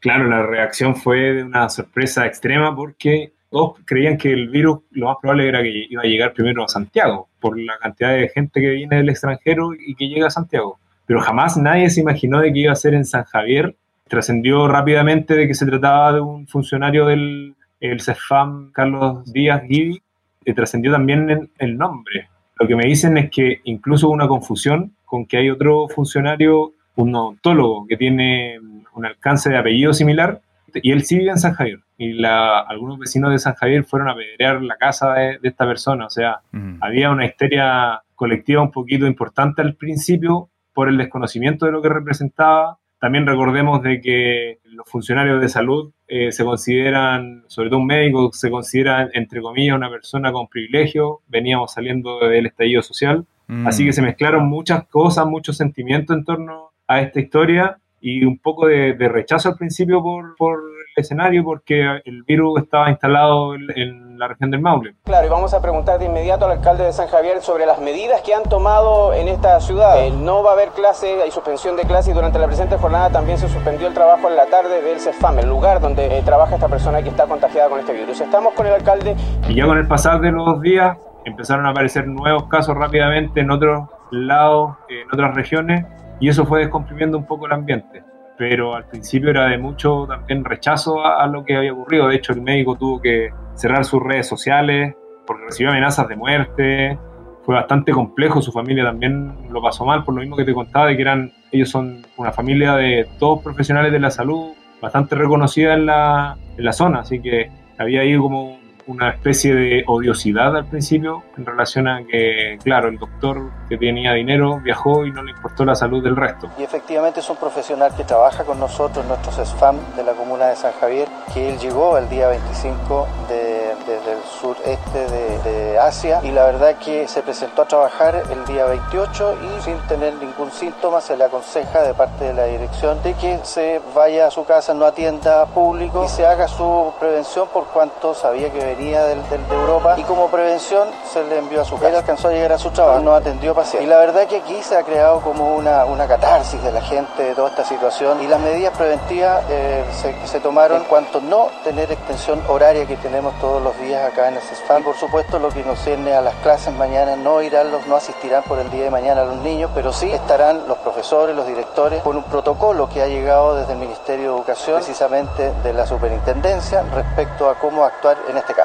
Claro, 0.00 0.28
la 0.28 0.42
reacción 0.44 0.96
fue 0.96 1.18
de 1.32 1.42
una 1.44 1.68
sorpresa 1.68 2.26
extrema 2.26 2.74
porque 2.74 3.33
todos 3.54 3.78
creían 3.84 4.18
que 4.18 4.32
el 4.32 4.48
virus 4.48 4.80
lo 4.90 5.06
más 5.06 5.18
probable 5.22 5.48
era 5.48 5.62
que 5.62 5.86
iba 5.88 6.02
a 6.02 6.06
llegar 6.06 6.32
primero 6.32 6.64
a 6.64 6.68
Santiago, 6.68 7.28
por 7.38 7.56
la 7.56 7.78
cantidad 7.78 8.12
de 8.12 8.28
gente 8.28 8.60
que 8.60 8.70
viene 8.70 8.96
del 8.96 9.08
extranjero 9.08 9.70
y 9.74 9.94
que 9.94 10.08
llega 10.08 10.26
a 10.26 10.30
Santiago. 10.30 10.80
Pero 11.06 11.20
jamás 11.20 11.56
nadie 11.56 11.88
se 11.88 12.00
imaginó 12.00 12.40
de 12.40 12.52
que 12.52 12.58
iba 12.58 12.72
a 12.72 12.74
ser 12.74 12.94
en 12.94 13.04
San 13.04 13.22
Javier. 13.22 13.76
Trascendió 14.08 14.66
rápidamente 14.66 15.36
de 15.36 15.46
que 15.46 15.54
se 15.54 15.66
trataba 15.66 16.14
de 16.14 16.20
un 16.20 16.48
funcionario 16.48 17.06
del 17.06 17.54
el 17.78 18.00
CEFAM, 18.00 18.72
Carlos 18.72 19.32
Díaz 19.32 19.62
Guidi, 19.68 20.02
y 20.44 20.52
trascendió 20.52 20.90
también 20.90 21.30
el, 21.30 21.48
el 21.58 21.78
nombre. 21.78 22.28
Lo 22.58 22.66
que 22.66 22.74
me 22.74 22.86
dicen 22.86 23.16
es 23.18 23.30
que 23.30 23.60
incluso 23.62 24.08
hubo 24.08 24.14
una 24.14 24.26
confusión 24.26 24.96
con 25.04 25.26
que 25.26 25.36
hay 25.36 25.48
otro 25.48 25.86
funcionario, 25.86 26.72
un 26.96 27.14
odontólogo, 27.14 27.86
que 27.86 27.96
tiene 27.96 28.58
un 28.94 29.06
alcance 29.06 29.48
de 29.48 29.58
apellido 29.58 29.92
similar, 29.92 30.40
y 30.82 30.92
él 30.92 31.04
sí 31.04 31.18
vive 31.18 31.30
en 31.30 31.38
San 31.38 31.54
Javier. 31.54 31.80
Y 31.96 32.14
la, 32.14 32.60
algunos 32.60 32.98
vecinos 32.98 33.30
de 33.30 33.38
San 33.38 33.54
Javier 33.54 33.84
fueron 33.84 34.08
a 34.08 34.14
pedrear 34.14 34.62
la 34.62 34.76
casa 34.76 35.14
de, 35.14 35.38
de 35.38 35.48
esta 35.48 35.66
persona. 35.66 36.06
O 36.06 36.10
sea, 36.10 36.40
uh-huh. 36.52 36.78
había 36.80 37.10
una 37.10 37.26
histeria 37.26 38.02
colectiva 38.14 38.62
un 38.62 38.70
poquito 38.70 39.06
importante 39.06 39.62
al 39.62 39.74
principio 39.74 40.48
por 40.72 40.88
el 40.88 40.96
desconocimiento 40.96 41.66
de 41.66 41.72
lo 41.72 41.82
que 41.82 41.88
representaba. 41.88 42.78
También 42.98 43.26
recordemos 43.26 43.82
de 43.82 44.00
que 44.00 44.58
los 44.64 44.88
funcionarios 44.88 45.40
de 45.40 45.48
salud 45.48 45.92
eh, 46.08 46.32
se 46.32 46.44
consideran, 46.44 47.44
sobre 47.48 47.68
todo 47.68 47.80
un 47.80 47.86
médico, 47.86 48.30
se 48.32 48.50
considera, 48.50 49.08
entre 49.12 49.40
comillas, 49.40 49.76
una 49.76 49.90
persona 49.90 50.32
con 50.32 50.48
privilegio. 50.48 51.20
Veníamos 51.28 51.72
saliendo 51.72 52.18
del 52.20 52.46
estallido 52.46 52.82
social. 52.82 53.26
Mm. 53.46 53.66
Así 53.66 53.84
que 53.84 53.92
se 53.92 54.02
mezclaron 54.02 54.48
muchas 54.48 54.86
cosas, 54.88 55.26
muchos 55.26 55.56
sentimientos 55.56 56.16
en 56.16 56.24
torno 56.24 56.70
a 56.86 57.00
esta 57.00 57.20
historia 57.20 57.78
y 58.06 58.22
un 58.22 58.38
poco 58.38 58.66
de, 58.66 58.94
rechazo 59.08 59.48
al 59.48 59.56
principio 59.56 60.02
por, 60.02 60.36
por, 60.36 60.58
el 60.58 61.02
escenario 61.02 61.42
porque 61.42 61.80
el 62.04 62.22
virus 62.24 62.60
estaba 62.60 62.90
instalado 62.90 63.54
en, 63.54 64.18
la 64.18 64.28
región 64.28 64.50
del 64.50 64.60
Maule. 64.60 64.94
Claro, 65.04 65.26
y 65.26 65.30
vamos 65.30 65.54
a 65.54 65.62
preguntar 65.62 65.98
de 65.98 66.04
inmediato 66.04 66.44
al 66.44 66.52
alcalde 66.52 66.84
de 66.84 66.92
San 66.92 67.08
Javier 67.08 67.40
sobre 67.40 67.66
las 67.66 67.80
medidas 67.80 68.20
que 68.20 68.32
han 68.32 68.44
tomado 68.44 69.12
en 69.12 69.26
esta 69.26 69.58
ciudad. 69.58 70.04
Eh, 70.04 70.12
no 70.12 70.44
va 70.44 70.50
a 70.50 70.52
haber 70.52 70.68
clase, 70.68 71.20
hay 71.20 71.30
suspensión 71.30 71.76
de 71.76 71.82
clase 71.82 72.10
y 72.10 72.14
durante 72.14 72.38
la 72.38 72.46
presente 72.46 72.76
jornada 72.76 73.10
también 73.10 73.38
se 73.38 73.48
suspendió 73.48 73.88
el 73.88 73.94
trabajo 73.94 74.28
en 74.28 74.36
la 74.36 74.46
tarde 74.46 74.82
del 74.82 75.00
CEFAM, 75.00 75.38
el 75.38 75.48
lugar 75.48 75.80
donde 75.80 76.18
eh, 76.18 76.22
trabaja 76.24 76.54
esta 76.54 76.68
persona 76.68 77.02
que 77.02 77.08
está 77.08 77.24
contagiada 77.26 77.70
con 77.70 77.80
este 77.80 77.94
virus. 77.94 78.20
Estamos 78.20 78.52
con 78.52 78.66
el 78.66 78.74
alcalde. 78.74 79.16
Y 79.48 79.54
ya 79.54 79.64
con 79.64 79.78
el 79.78 79.88
pasar 79.88 80.20
de 80.20 80.30
los 80.30 80.60
días 80.60 80.96
empezaron 81.24 81.66
a 81.66 81.70
aparecer 81.70 82.06
nuevos 82.06 82.44
casos 82.48 82.76
rápidamente 82.76 83.40
en 83.40 83.50
otros 83.50 83.88
lados, 84.10 84.76
en 84.90 85.08
otras 85.10 85.34
regiones 85.34 85.86
y 86.24 86.28
eso 86.30 86.46
fue 86.46 86.60
descomprimiendo 86.60 87.18
un 87.18 87.26
poco 87.26 87.44
el 87.44 87.52
ambiente. 87.52 88.02
Pero 88.38 88.74
al 88.74 88.86
principio 88.86 89.28
era 89.28 89.44
de 89.44 89.58
mucho 89.58 90.06
también 90.08 90.42
rechazo 90.42 91.04
a, 91.04 91.26
lo 91.26 91.44
que 91.44 91.54
había 91.54 91.74
ocurrido. 91.74 92.08
De 92.08 92.16
hecho, 92.16 92.32
el 92.32 92.40
médico 92.40 92.76
tuvo 92.76 92.98
que 93.02 93.28
cerrar 93.52 93.84
sus 93.84 94.02
redes 94.02 94.26
sociales 94.26 94.94
porque 95.26 95.44
recibió 95.44 95.70
amenazas 95.70 96.08
de 96.08 96.16
muerte. 96.16 96.98
Fue 97.42 97.54
bastante 97.54 97.92
complejo, 97.92 98.40
su 98.40 98.52
familia 98.52 98.84
también 98.84 99.34
lo 99.50 99.60
pasó 99.60 99.84
mal, 99.84 100.02
por 100.02 100.14
lo 100.14 100.22
mismo 100.22 100.34
que 100.34 100.46
te 100.46 100.54
contaba, 100.54 100.86
de 100.86 100.96
que 100.96 101.02
eran, 101.02 101.30
ellos 101.52 101.68
son 101.68 102.00
una 102.16 102.32
familia 102.32 102.72
de 102.72 103.06
todos 103.18 103.42
profesionales 103.42 103.92
de 103.92 104.00
la 104.00 104.10
salud, 104.10 104.54
bastante 104.80 105.16
reconocida 105.16 105.74
en 105.74 105.84
la, 105.84 106.38
en 106.56 106.64
la 106.64 106.72
zona, 106.72 107.00
así 107.00 107.20
que 107.20 107.50
había 107.76 108.00
ahí 108.00 108.16
como 108.16 108.56
una 108.86 109.10
especie 109.10 109.54
de 109.54 109.84
odiosidad 109.86 110.56
al 110.56 110.66
principio 110.66 111.22
en 111.36 111.46
relación 111.46 111.88
a 111.88 112.04
que, 112.04 112.58
claro, 112.62 112.88
el 112.88 112.98
doctor 112.98 113.50
que 113.68 113.78
tenía 113.78 114.12
dinero 114.12 114.60
viajó 114.62 115.06
y 115.06 115.12
no 115.12 115.22
le 115.22 115.30
importó 115.30 115.64
la 115.64 115.74
salud 115.74 116.02
del 116.02 116.16
resto. 116.16 116.50
Y 116.58 116.62
efectivamente 116.62 117.20
es 117.20 117.30
un 117.30 117.36
profesional 117.36 117.94
que 117.96 118.04
trabaja 118.04 118.44
con 118.44 118.58
nosotros, 118.58 119.04
nuestros 119.06 119.48
SFAM 119.48 119.76
de 119.96 120.04
la 120.04 120.12
comuna 120.12 120.46
de 120.46 120.56
San 120.56 120.72
Javier, 120.72 121.08
que 121.32 121.48
él 121.48 121.58
llegó 121.58 121.96
el 121.98 122.08
día 122.08 122.28
25 122.28 123.08
de, 123.28 123.74
desde 123.86 124.12
el 124.12 124.22
sureste 124.40 124.98
de, 124.98 125.38
de 125.50 125.78
Asia 125.78 126.20
y 126.22 126.30
la 126.30 126.44
verdad 126.46 126.76
que 126.78 127.08
se 127.08 127.22
presentó 127.22 127.62
a 127.62 127.68
trabajar 127.68 128.22
el 128.30 128.44
día 128.46 128.66
28 128.66 129.38
y 129.42 129.62
sin 129.62 129.76
tener 129.88 130.14
ningún 130.14 130.50
síntoma 130.50 131.00
se 131.00 131.16
le 131.16 131.24
aconseja 131.24 131.82
de 131.82 131.94
parte 131.94 132.24
de 132.24 132.34
la 132.34 132.44
dirección 132.44 133.02
de 133.02 133.14
que 133.14 133.38
se 133.42 133.80
vaya 133.94 134.26
a 134.26 134.30
su 134.30 134.44
casa, 134.44 134.74
no 134.74 134.84
atienda 134.84 135.46
público 135.46 136.04
y 136.04 136.08
se 136.08 136.26
haga 136.26 136.48
su 136.48 136.92
prevención 136.98 137.48
por 137.52 137.66
cuanto 137.66 138.14
sabía 138.14 138.52
que 138.52 138.73
venía 138.76 139.04
del, 139.04 139.22
de 139.28 139.54
Europa 139.54 139.94
y 139.98 140.02
como 140.02 140.28
prevención 140.28 140.88
se 141.10 141.22
le 141.24 141.38
envió 141.38 141.62
a 141.62 141.64
su 141.64 141.76
casa. 141.76 141.88
Él 141.88 141.96
alcanzó 141.96 142.28
a 142.28 142.32
llegar 142.32 142.52
a 142.52 142.58
su 142.58 142.70
trabajo, 142.70 143.00
no 143.00 143.14
atendió 143.14 143.54
pacientes. 143.54 143.86
Y 143.86 143.90
la 143.90 143.98
verdad 143.98 144.26
que 144.26 144.36
aquí 144.36 144.62
se 144.62 144.76
ha 144.76 144.82
creado 144.82 145.20
como 145.20 145.54
una, 145.54 145.84
una 145.84 146.06
catarsis 146.06 146.62
de 146.62 146.72
la 146.72 146.82
gente 146.82 147.22
de 147.22 147.34
toda 147.34 147.50
esta 147.50 147.64
situación 147.64 148.22
y 148.22 148.26
las 148.26 148.40
medidas 148.40 148.76
preventivas 148.76 149.44
eh, 149.48 149.84
se, 150.00 150.14
se, 150.26 150.40
tomaron 150.40 150.78
en 150.78 150.84
cuanto 150.84 151.20
no 151.20 151.48
tener 151.62 151.90
extensión 151.90 152.42
horaria 152.48 152.86
que 152.86 152.96
tenemos 152.96 153.38
todos 153.40 153.62
los 153.62 153.78
días 153.78 154.10
acá 154.10 154.28
en 154.28 154.34
el 154.34 154.42
CESFAM. 154.42 154.82
Por 154.82 154.96
supuesto 154.96 155.38
lo 155.38 155.48
que 155.50 155.62
nos 155.62 155.78
cierne 155.80 156.14
a 156.14 156.20
las 156.20 156.34
clases 156.36 156.74
mañana 156.74 157.16
no 157.16 157.42
irán 157.42 157.70
los, 157.70 157.86
no 157.86 157.96
asistirán 157.96 158.42
por 158.44 158.58
el 158.58 158.70
día 158.70 158.84
de 158.84 158.90
mañana 158.90 159.24
los 159.24 159.36
niños, 159.36 159.70
pero 159.74 159.92
sí 159.92 160.10
estarán 160.10 160.66
los 160.66 160.78
profesores, 160.78 161.36
los 161.36 161.46
directores 161.46 162.02
con 162.02 162.16
un 162.16 162.24
protocolo 162.24 162.88
que 162.88 163.02
ha 163.02 163.06
llegado 163.06 163.56
desde 163.56 163.72
el 163.72 163.78
Ministerio 163.78 164.30
de 164.30 164.36
Educación, 164.36 164.76
precisamente 164.76 165.52
de 165.62 165.72
la 165.72 165.86
Superintendencia, 165.86 166.82
respecto 166.94 167.48
a 167.48 167.54
cómo 167.54 167.84
actuar 167.84 168.16
en 168.28 168.36
este 168.36 168.54
caso. 168.54 168.63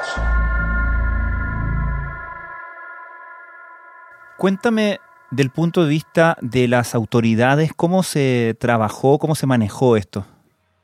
Cuéntame 4.36 5.00
del 5.30 5.50
punto 5.50 5.84
de 5.84 5.90
vista 5.90 6.36
de 6.40 6.66
las 6.66 6.94
autoridades, 6.94 7.72
¿cómo 7.74 8.02
se 8.02 8.56
trabajó, 8.58 9.18
cómo 9.18 9.34
se 9.34 9.46
manejó 9.46 9.96
esto? 9.96 10.26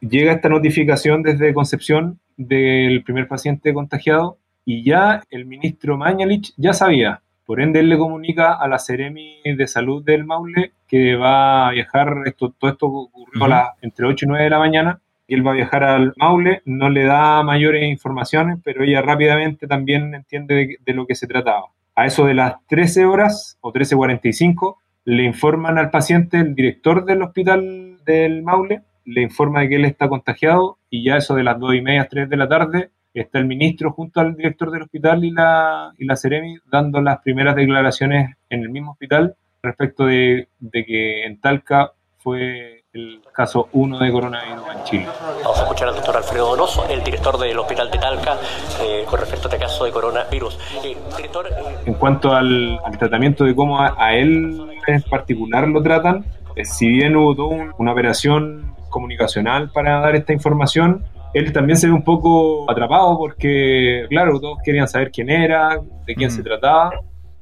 Llega 0.00 0.32
esta 0.32 0.48
notificación 0.48 1.22
desde 1.22 1.54
Concepción 1.54 2.20
del 2.36 3.02
primer 3.02 3.28
paciente 3.28 3.72
contagiado 3.72 4.38
y 4.64 4.84
ya 4.84 5.22
el 5.30 5.46
ministro 5.46 5.96
Mañalich 5.96 6.52
ya 6.56 6.74
sabía. 6.74 7.22
Por 7.46 7.60
ende, 7.60 7.80
él 7.80 7.88
le 7.88 7.96
comunica 7.96 8.54
a 8.54 8.68
la 8.68 8.78
Ceremi 8.78 9.40
de 9.44 9.66
Salud 9.66 10.04
del 10.04 10.24
Maule 10.24 10.72
que 10.88 11.14
va 11.16 11.68
a 11.68 11.70
viajar, 11.70 12.22
esto, 12.26 12.54
todo 12.58 12.70
esto 12.70 12.86
ocurrió 12.86 13.44
a 13.44 13.48
las, 13.48 13.68
entre 13.80 14.06
8 14.06 14.24
y 14.24 14.28
9 14.28 14.44
de 14.44 14.50
la 14.50 14.58
mañana, 14.58 15.00
él 15.28 15.46
va 15.46 15.52
a 15.52 15.54
viajar 15.54 15.84
al 15.84 16.12
Maule, 16.16 16.62
no 16.64 16.88
le 16.88 17.04
da 17.04 17.42
mayores 17.42 17.84
informaciones, 17.84 18.58
pero 18.64 18.84
ella 18.84 19.02
rápidamente 19.02 19.66
también 19.66 20.14
entiende 20.14 20.78
de, 20.84 20.92
lo 20.92 21.06
que 21.06 21.14
se 21.14 21.26
trataba. 21.26 21.66
A 21.94 22.06
eso 22.06 22.26
de 22.26 22.34
las 22.34 22.54
13 22.68 23.06
horas 23.06 23.58
o 23.60 23.72
13.45 23.72 24.76
le 25.04 25.24
informan 25.24 25.78
al 25.78 25.90
paciente, 25.90 26.38
el 26.38 26.54
director 26.54 27.04
del 27.04 27.22
hospital 27.22 27.98
del 28.04 28.42
Maule, 28.42 28.82
le 29.04 29.22
informa 29.22 29.60
de 29.60 29.68
que 29.68 29.76
él 29.76 29.84
está 29.84 30.08
contagiado 30.08 30.78
y 30.90 31.04
ya 31.04 31.16
eso 31.16 31.34
de 31.34 31.44
las 31.44 31.58
2 31.58 31.76
y 31.76 31.80
media, 31.80 32.08
3 32.08 32.28
de 32.28 32.36
la 32.36 32.48
tarde, 32.48 32.90
está 33.14 33.38
el 33.38 33.46
ministro 33.46 33.92
junto 33.92 34.20
al 34.20 34.36
director 34.36 34.70
del 34.70 34.82
hospital 34.82 35.24
y 35.24 35.30
la, 35.30 35.92
y 35.96 36.04
la 36.04 36.16
Ceremi 36.16 36.58
dando 36.70 37.00
las 37.00 37.20
primeras 37.22 37.56
declaraciones 37.56 38.36
en 38.50 38.62
el 38.62 38.68
mismo 38.68 38.92
hospital 38.92 39.36
respecto 39.62 40.06
de, 40.06 40.48
de 40.58 40.84
que 40.84 41.24
en 41.24 41.40
Talca 41.40 41.92
fue 42.18 42.84
el 42.96 43.20
caso 43.32 43.68
1 43.72 43.98
de 43.98 44.10
coronavirus 44.10 44.64
en 44.74 44.84
Chile. 44.84 45.06
Vamos 45.42 45.58
a 45.58 45.62
escuchar 45.62 45.88
al 45.88 45.94
doctor 45.94 46.16
Alfredo 46.16 46.48
Donoso, 46.50 46.88
el 46.88 47.04
director 47.04 47.38
del 47.38 47.58
Hospital 47.58 47.90
de 47.90 47.98
Talca, 47.98 48.36
eh, 48.82 49.04
con 49.08 49.20
respecto 49.20 49.48
a 49.48 49.52
este 49.52 49.62
caso 49.62 49.84
de 49.84 49.92
coronavirus. 49.92 50.58
Eh, 50.84 50.96
director, 51.16 51.46
eh, 51.46 51.52
En 51.84 51.94
cuanto 51.94 52.34
al, 52.34 52.80
tratamiento 52.98 53.44
de 53.44 53.54
cómo 53.54 53.80
a, 53.80 54.14
él 54.14 54.66
en 54.86 55.02
particular 55.02 55.68
lo 55.68 55.82
tratan, 55.82 56.24
si 56.64 56.88
bien 56.88 57.16
hubo 57.16 57.36
toda 57.36 57.74
una 57.76 57.92
operación 57.92 58.74
comunicacional 58.88 59.70
para 59.72 60.00
dar 60.00 60.16
esta 60.16 60.32
información, 60.32 61.04
él 61.34 61.52
también 61.52 61.76
se 61.76 61.86
ve 61.88 61.92
un 61.92 62.04
poco 62.04 62.70
atrapado 62.70 63.18
porque, 63.18 64.06
claro, 64.08 64.40
todos 64.40 64.58
querían 64.64 64.88
saber 64.88 65.10
quién 65.10 65.28
era, 65.28 65.78
de 66.06 66.14
quién 66.14 66.30
se 66.30 66.40
mm. 66.40 66.44
trataba. 66.44 66.90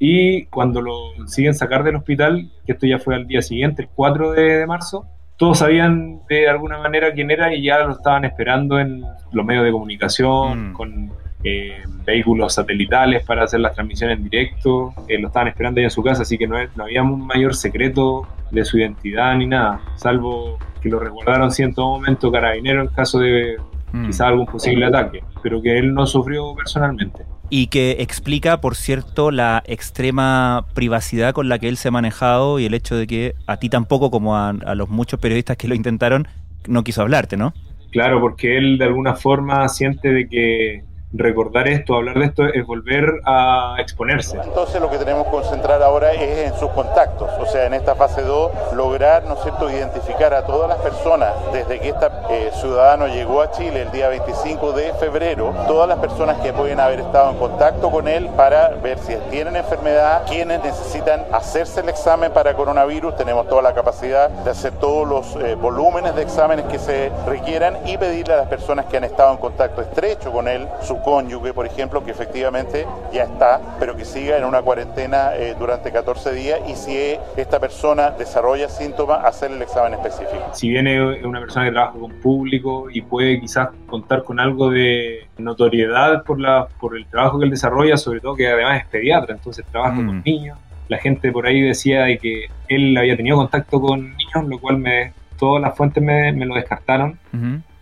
Y 0.00 0.46
cuando 0.46 0.82
lo 0.82 0.94
siguen 1.26 1.54
sacar 1.54 1.84
del 1.84 1.94
hospital, 1.94 2.50
que 2.66 2.72
esto 2.72 2.86
ya 2.86 2.98
fue 2.98 3.14
al 3.14 3.28
día 3.28 3.40
siguiente, 3.40 3.82
el 3.82 3.88
4 3.94 4.32
de 4.32 4.66
marzo, 4.66 5.06
todos 5.36 5.58
sabían 5.58 6.20
de 6.28 6.48
alguna 6.48 6.78
manera 6.78 7.12
quién 7.12 7.30
era 7.30 7.54
y 7.54 7.62
ya 7.62 7.78
lo 7.80 7.92
estaban 7.92 8.24
esperando 8.24 8.78
en 8.78 9.04
los 9.32 9.44
medios 9.44 9.64
de 9.64 9.72
comunicación, 9.72 10.70
mm. 10.70 10.72
con 10.72 11.12
eh, 11.42 11.82
vehículos 12.04 12.54
satelitales 12.54 13.24
para 13.24 13.44
hacer 13.44 13.60
las 13.60 13.74
transmisiones 13.74 14.18
en 14.18 14.24
directo, 14.24 14.94
eh, 15.08 15.18
lo 15.18 15.28
estaban 15.28 15.48
esperando 15.48 15.80
ahí 15.80 15.84
en 15.84 15.90
su 15.90 16.02
casa, 16.02 16.22
así 16.22 16.38
que 16.38 16.46
no, 16.46 16.56
no, 16.76 16.84
había 16.84 17.02
un 17.02 17.26
mayor 17.26 17.54
secreto 17.54 18.26
de 18.50 18.64
su 18.64 18.78
identidad 18.78 19.36
ni 19.36 19.46
nada, 19.46 19.80
salvo 19.96 20.58
que 20.80 20.88
lo 20.88 21.00
recordaron 21.00 21.50
sí 21.50 21.62
en 21.62 21.74
todo 21.74 21.90
momento 21.90 22.30
carabinero 22.30 22.82
en 22.82 22.88
caso 22.88 23.18
de 23.18 23.56
mm. 23.92 24.06
quizá 24.06 24.28
algún 24.28 24.46
posible 24.46 24.86
ataque, 24.86 25.22
pero 25.42 25.60
que 25.60 25.76
él 25.78 25.92
no 25.92 26.06
sufrió 26.06 26.54
personalmente 26.54 27.24
y 27.50 27.68
que 27.68 27.96
explica, 28.00 28.60
por 28.60 28.74
cierto, 28.74 29.30
la 29.30 29.62
extrema 29.66 30.66
privacidad 30.74 31.32
con 31.32 31.48
la 31.48 31.58
que 31.58 31.68
él 31.68 31.76
se 31.76 31.88
ha 31.88 31.90
manejado 31.90 32.58
y 32.58 32.66
el 32.66 32.74
hecho 32.74 32.96
de 32.96 33.06
que 33.06 33.34
a 33.46 33.58
ti 33.58 33.68
tampoco, 33.68 34.10
como 34.10 34.36
a, 34.36 34.52
los 34.74 34.88
muchos 34.88 35.20
periodistas 35.20 35.56
que 35.56 35.68
lo 35.68 35.74
intentaron, 35.74 36.26
no 36.66 36.82
quiso 36.84 37.02
hablarte, 37.02 37.36
¿no? 37.36 37.52
Claro, 37.90 38.20
porque 38.20 38.56
él 38.56 38.78
de 38.78 38.86
alguna 38.86 39.14
forma 39.14 39.68
siente 39.68 40.08
de 40.08 40.28
que 40.28 40.82
recordar 41.14 41.68
esto, 41.68 41.94
hablar 41.94 42.18
de 42.18 42.26
esto, 42.26 42.44
es 42.46 42.66
volver 42.66 43.20
a 43.24 43.76
exponerse. 43.78 44.36
Entonces 44.42 44.80
lo 44.80 44.90
que 44.90 44.98
tenemos 44.98 45.24
que 45.26 45.30
concentrar 45.30 45.82
ahora 45.82 46.12
es 46.12 46.52
en 46.52 46.58
sus 46.58 46.70
contactos, 46.70 47.30
o 47.38 47.46
sea, 47.46 47.66
en 47.66 47.74
esta 47.74 47.94
fase 47.94 48.22
2, 48.22 48.74
lograr, 48.74 49.24
¿no 49.24 49.34
es 49.34 49.42
cierto?, 49.42 49.70
identificar 49.70 50.34
a 50.34 50.44
todas 50.44 50.68
las 50.68 50.78
personas 50.78 51.32
desde 51.52 51.78
que 51.78 51.88
este 51.90 52.50
ciudadano 52.60 53.06
llegó 53.06 53.42
a 53.42 53.50
Chile 53.52 53.82
el 53.82 53.90
día 53.92 54.08
25 54.08 54.72
de 54.72 54.92
febrero, 54.94 55.54
todas 55.68 55.88
las 55.88 55.98
personas 55.98 56.38
que 56.38 56.52
pueden 56.52 56.80
haber 56.80 57.00
estado 57.00 57.30
en 57.30 57.38
contacto 57.38 57.90
con 57.90 58.08
él 58.08 58.28
para 58.36 58.68
ver 58.68 58.98
si 58.98 59.14
tienen 59.30 59.56
enfermedad, 59.56 60.22
quienes 60.26 60.62
necesitan 60.62 61.24
hacerse 61.32 61.80
el 61.80 61.88
examen 61.88 62.32
para 62.32 62.54
coronavirus, 62.54 63.16
tenemos 63.16 63.48
toda 63.48 63.62
la 63.62 63.72
capacidad 63.72 64.28
de 64.28 64.50
hacer 64.50 64.72
todos 64.72 65.06
los 65.08 65.44
eh, 65.44 65.54
volúmenes 65.54 66.14
de 66.16 66.22
exámenes 66.22 66.66
que 66.66 66.78
se 66.78 67.10
requieran 67.26 67.78
y 67.86 67.96
pedirle 67.96 68.34
a 68.34 68.38
las 68.38 68.48
personas 68.48 68.86
que 68.86 68.96
han 68.96 69.04
estado 69.04 69.32
en 69.32 69.38
contacto 69.38 69.80
estrecho 69.80 70.32
con 70.32 70.48
él 70.48 70.68
su 70.82 70.98
cónyuge, 71.04 71.52
por 71.52 71.66
ejemplo, 71.66 72.04
que 72.04 72.10
efectivamente 72.10 72.86
ya 73.12 73.24
está, 73.24 73.60
pero 73.78 73.96
que 73.96 74.04
siga 74.04 74.38
en 74.38 74.44
una 74.44 74.62
cuarentena 74.62 75.36
eh, 75.36 75.54
durante 75.58 75.92
14 75.92 76.32
días 76.32 76.60
y 76.68 76.74
si 76.74 77.16
esta 77.36 77.60
persona 77.60 78.10
desarrolla 78.10 78.68
síntomas, 78.68 79.24
hacer 79.24 79.52
el 79.52 79.60
examen 79.62 79.94
específico. 79.94 80.42
Si 80.52 80.68
viene 80.68 81.24
una 81.24 81.40
persona 81.40 81.66
que 81.66 81.72
trabaja 81.72 81.98
con 81.98 82.10
público 82.20 82.88
y 82.90 83.02
puede 83.02 83.40
quizás 83.40 83.68
contar 83.86 84.24
con 84.24 84.40
algo 84.40 84.70
de 84.70 85.26
notoriedad 85.38 86.24
por, 86.24 86.40
la, 86.40 86.66
por 86.80 86.96
el 86.96 87.06
trabajo 87.06 87.38
que 87.38 87.44
él 87.44 87.50
desarrolla, 87.50 87.96
sobre 87.96 88.20
todo 88.20 88.34
que 88.34 88.48
además 88.48 88.80
es 88.80 88.86
pediatra, 88.86 89.34
entonces 89.34 89.64
trabaja 89.70 89.96
con 89.96 90.18
mm. 90.18 90.22
niños. 90.24 90.58
La 90.88 90.98
gente 90.98 91.32
por 91.32 91.46
ahí 91.46 91.60
decía 91.60 92.04
de 92.04 92.18
que 92.18 92.46
él 92.68 92.96
había 92.96 93.16
tenido 93.16 93.36
contacto 93.36 93.80
con 93.80 94.16
niños, 94.16 94.44
lo 94.46 94.58
cual 94.58 94.78
me, 94.78 95.12
todas 95.38 95.62
las 95.62 95.76
fuentes 95.76 96.02
me, 96.02 96.32
lo 96.32 96.54
descartaron 96.54 97.18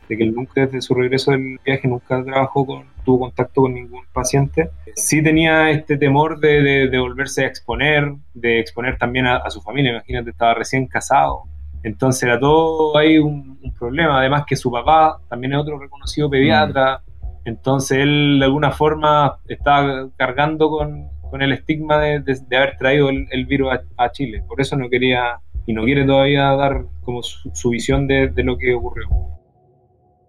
de 0.08 0.16
que 0.16 0.26
nunca 0.26 0.66
desde 0.66 0.82
su 0.82 0.94
regreso 0.94 1.30
del 1.30 1.58
viaje 1.64 1.88
nunca 1.88 2.22
trabajó 2.24 2.66
con, 2.66 2.84
tuvo 3.04 3.20
contacto 3.20 3.62
con 3.62 3.74
ningún 3.74 4.04
paciente. 4.12 4.70
Sí 4.94 5.22
tenía 5.22 5.70
este 5.70 5.96
temor 5.96 6.38
de, 6.40 6.88
de, 6.88 6.98
volverse 6.98 7.44
a 7.44 7.48
exponer, 7.48 8.12
de 8.34 8.60
exponer 8.60 8.98
también 8.98 9.26
a, 9.26 9.48
su 9.50 9.60
familia. 9.62 9.92
Imagínate, 9.92 10.30
estaba 10.30 10.54
recién 10.54 10.86
casado 10.86 11.44
Entonces 11.82 12.22
era 12.24 12.38
todo 12.38 12.96
ahí 12.96 13.18
un, 13.18 13.52
problema. 13.78 14.20
Además 14.20 14.44
que 14.46 14.54
su 14.54 14.70
papá 14.70 15.18
también 15.28 15.54
es 15.54 15.58
otro 15.58 15.78
reconocido 15.78 16.30
pediatra. 16.30 17.02
Mm. 17.06 17.22
Entonces 17.44 17.98
él 17.98 18.36
de 18.38 18.44
alguna 18.44 18.70
forma 18.70 19.38
estaba 19.48 20.08
cargando 20.16 20.70
con, 20.70 21.10
el 21.40 21.52
estigma 21.52 21.98
de, 21.98 22.22
haber 22.54 22.76
traído 22.76 23.08
el, 23.08 23.46
virus 23.46 23.70
a, 23.96 24.12
Chile. 24.12 24.44
Por 24.46 24.60
eso 24.60 24.76
no 24.76 24.90
quería 24.90 25.38
y 25.66 25.72
no 25.72 25.84
quiere 25.84 26.04
todavía 26.04 26.50
dar 26.52 26.84
como 27.02 27.22
su, 27.22 27.70
visión 27.70 28.06
de, 28.06 28.28
de 28.28 28.44
lo 28.44 28.58
que 28.58 28.74
ocurrió. 28.74 29.08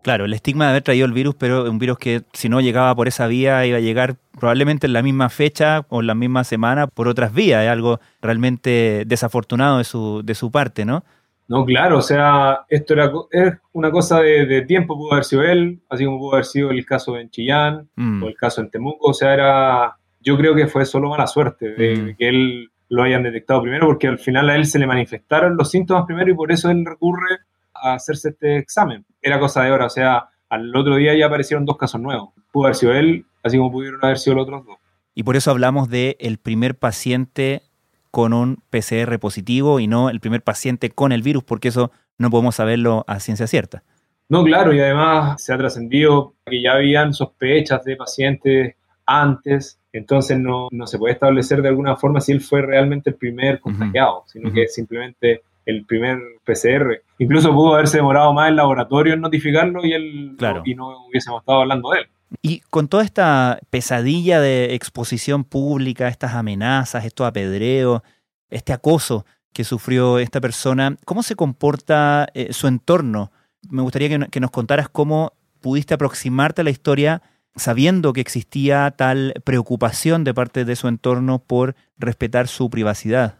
Claro, 0.03 0.25
el 0.25 0.33
estigma 0.33 0.65
de 0.65 0.71
haber 0.71 0.83
traído 0.83 1.05
el 1.05 1.13
virus, 1.13 1.33
pero 1.35 1.63
un 1.63 1.79
virus 1.79 1.97
que 1.97 2.23
si 2.33 2.49
no 2.49 2.59
llegaba 2.59 2.93
por 2.93 3.07
esa 3.07 3.25
vía 3.25 3.65
iba 3.65 3.77
a 3.77 3.81
llegar 3.81 4.17
probablemente 4.37 4.85
en 4.85 4.93
la 4.93 5.01
misma 5.01 5.29
fecha 5.29 5.85
o 5.87 6.01
en 6.01 6.07
la 6.07 6.13
misma 6.13 6.43
semana 6.43 6.87
por 6.87 7.07
otras 7.07 7.33
vías. 7.33 7.63
Es 7.63 7.69
algo 7.69 8.01
realmente 8.21 9.03
desafortunado 9.07 9.77
de 9.77 9.85
su, 9.85 10.21
de 10.21 10.35
su 10.35 10.51
parte, 10.51 10.83
¿no? 10.83 11.05
No, 11.47 11.65
claro, 11.65 11.99
o 11.99 12.01
sea, 12.01 12.65
esto 12.67 12.93
era, 12.93 13.11
es 13.31 13.53
una 13.71 13.91
cosa 13.91 14.19
de, 14.19 14.61
tiempo, 14.63 14.97
pudo 14.97 15.13
haber 15.13 15.23
sido 15.23 15.43
él, 15.43 15.79
así 15.89 16.03
como 16.05 16.17
pudo 16.17 16.33
haber 16.33 16.45
sido 16.45 16.71
el 16.71 16.85
caso 16.85 17.17
en 17.17 17.29
Chillán 17.29 17.87
mm. 17.95 18.23
o 18.23 18.27
el 18.27 18.35
caso 18.35 18.61
en 18.61 18.69
Temuco, 18.69 19.09
o 19.09 19.13
sea, 19.13 19.33
era, 19.33 19.97
yo 20.21 20.37
creo 20.37 20.55
que 20.55 20.67
fue 20.67 20.85
solo 20.85 21.09
mala 21.09 21.27
suerte 21.27 21.71
de, 21.71 21.95
mm. 21.95 22.15
que 22.17 22.29
él 22.29 22.71
lo 22.89 23.03
hayan 23.03 23.23
detectado 23.23 23.61
primero, 23.61 23.87
porque 23.87 24.07
al 24.07 24.19
final 24.19 24.49
a 24.49 24.55
él 24.55 24.65
se 24.65 24.79
le 24.79 24.87
manifestaron 24.87 25.57
los 25.57 25.69
síntomas 25.69 26.05
primero 26.05 26.31
y 26.31 26.35
por 26.35 26.51
eso 26.51 26.69
él 26.69 26.85
recurre 26.85 27.39
a 27.73 27.93
hacerse 27.93 28.29
este 28.29 28.57
examen. 28.57 29.05
Era 29.23 29.39
cosa 29.39 29.63
de 29.63 29.71
hora, 29.71 29.87
o 29.87 29.89
sea, 29.89 30.29
al 30.49 30.75
otro 30.75 30.97
día 30.97 31.17
ya 31.17 31.25
aparecieron 31.25 31.65
dos 31.65 31.77
casos 31.77 31.99
nuevos. 31.99 32.29
Pudo 32.51 32.65
haber 32.65 32.75
sido 32.75 32.93
él, 32.93 33.25
así 33.41 33.57
como 33.57 33.71
pudieron 33.71 33.99
haber 34.03 34.19
sido 34.19 34.35
los 34.35 34.43
otros 34.43 34.65
dos. 34.65 34.77
Y 35.15 35.23
por 35.23 35.35
eso 35.35 35.49
hablamos 35.49 35.89
de 35.89 36.17
el 36.19 36.37
primer 36.37 36.75
paciente 36.75 37.63
con 38.11 38.33
un 38.33 38.61
PCR 38.69 39.17
positivo 39.19 39.79
y 39.79 39.87
no 39.87 40.11
el 40.11 40.19
primer 40.19 40.43
paciente 40.43 40.91
con 40.91 41.11
el 41.11 41.23
virus, 41.23 41.43
porque 41.43 41.69
eso 41.69 41.91
no 42.19 42.29
podemos 42.29 42.55
saberlo 42.55 43.03
a 43.07 43.19
ciencia 43.19 43.47
cierta. 43.47 43.83
No, 44.29 44.43
claro, 44.43 44.73
y 44.73 44.79
además 44.79 45.43
se 45.43 45.53
ha 45.53 45.57
trascendido 45.57 46.35
que 46.45 46.61
ya 46.61 46.73
habían 46.73 47.13
sospechas 47.13 47.83
de 47.83 47.95
pacientes 47.95 48.75
antes, 49.05 49.79
entonces 49.91 50.39
no, 50.39 50.69
se 50.85 50.97
puede 50.97 51.13
establecer 51.13 51.61
de 51.61 51.69
alguna 51.69 51.95
forma 51.95 52.21
si 52.21 52.31
él 52.31 52.41
fue 52.41 52.61
realmente 52.61 53.09
el 53.09 53.15
primer 53.15 53.59
contagiado, 53.59 54.23
sino 54.27 54.51
que 54.51 54.67
simplemente 54.67 55.41
el 55.65 55.85
primer 55.85 56.19
PCR. 56.45 57.01
Incluso 57.19 57.53
pudo 57.53 57.75
haberse 57.75 57.97
demorado 57.97 58.33
más 58.33 58.49
el 58.49 58.55
laboratorio 58.55 59.13
en 59.13 59.21
notificarlo 59.21 59.85
y, 59.85 59.93
él, 59.93 60.37
y 60.65 60.75
no 60.75 61.05
hubiésemos 61.07 61.41
estado 61.41 61.61
hablando 61.61 61.91
de 61.91 61.99
él. 61.99 62.07
Y 62.41 62.61
con 62.69 62.87
toda 62.87 63.03
esta 63.03 63.59
pesadilla 63.69 64.41
de 64.41 64.73
exposición 64.73 65.43
pública, 65.43 66.07
estas 66.07 66.33
amenazas, 66.33 67.05
estos 67.05 67.27
apedreos, 67.27 68.01
este 68.49 68.73
acoso 68.73 69.25
que 69.53 69.63
sufrió 69.63 70.17
esta 70.17 70.41
persona, 70.41 70.97
¿cómo 71.05 71.21
se 71.21 71.35
comporta 71.35 72.27
eh, 72.33 72.53
su 72.53 72.67
entorno? 72.67 73.31
Me 73.69 73.83
gustaría 73.83 74.09
que, 74.09 74.27
que 74.29 74.39
nos 74.39 74.51
contaras 74.51 74.89
cómo 74.89 75.33
pudiste 75.61 75.93
aproximarte 75.93 76.61
a 76.61 76.63
la 76.63 76.71
historia 76.71 77.21
sabiendo 77.55 78.13
que 78.13 78.21
existía 78.21 78.91
tal 78.91 79.33
preocupación 79.43 80.23
de 80.23 80.33
parte 80.33 80.65
de 80.65 80.75
su 80.75 80.87
entorno 80.87 81.39
por 81.39 81.75
respetar 81.97 82.47
su 82.47 82.69
privacidad. 82.69 83.35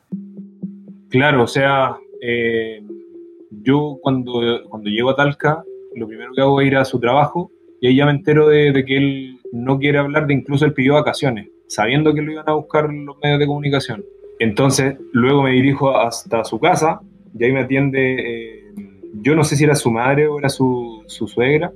Claro, 1.10 1.44
o 1.44 1.48
sea, 1.48 1.98
eh, 2.26 2.82
yo 3.50 4.00
cuando, 4.02 4.42
cuando 4.70 4.90
llego 4.90 5.10
a 5.10 5.16
Talca, 5.16 5.64
lo 5.94 6.08
primero 6.08 6.32
que 6.34 6.42
hago 6.42 6.62
es 6.62 6.68
ir 6.68 6.78
a 6.78 6.86
su 6.86 6.98
trabajo 6.98 7.52
y 7.82 7.88
ahí 7.88 7.98
ya 7.98 8.06
me 8.06 8.12
entero 8.12 8.48
de, 8.48 8.86
que 8.86 8.96
él 8.96 9.40
no 9.52 9.78
quiere 9.78 9.98
hablar 9.98 10.26
de 10.26 10.34
incluso 10.34 10.66
él 10.66 10.74
pidió 10.74 10.94
vacaciones, 10.94 11.50
sabiendo 11.68 12.14
que 12.14 12.22
lo 12.22 12.32
iban 12.32 12.48
a 12.48 12.54
buscar 12.54 12.92
los 12.94 13.18
medios 13.22 13.40
de 13.40 13.46
comunicación. 13.46 14.06
Entonces, 14.40 14.96
luego 15.12 15.44
me 15.44 15.52
dirijo 15.52 15.98
hasta 15.98 16.46
su 16.46 16.62
casa 16.62 17.02
y 17.38 17.44
ahí 17.44 17.52
me 17.52 17.60
atiende, 17.60 18.16
eh, 18.20 18.74
yo 19.22 19.36
no 19.36 19.44
sé 19.44 19.58
si 19.58 19.66
era 19.66 19.76
su 19.76 19.92
madre 19.92 20.28
o 20.28 20.40
era 20.40 20.48
su, 20.48 21.04
su, 21.08 21.28
suegra, 21.28 21.74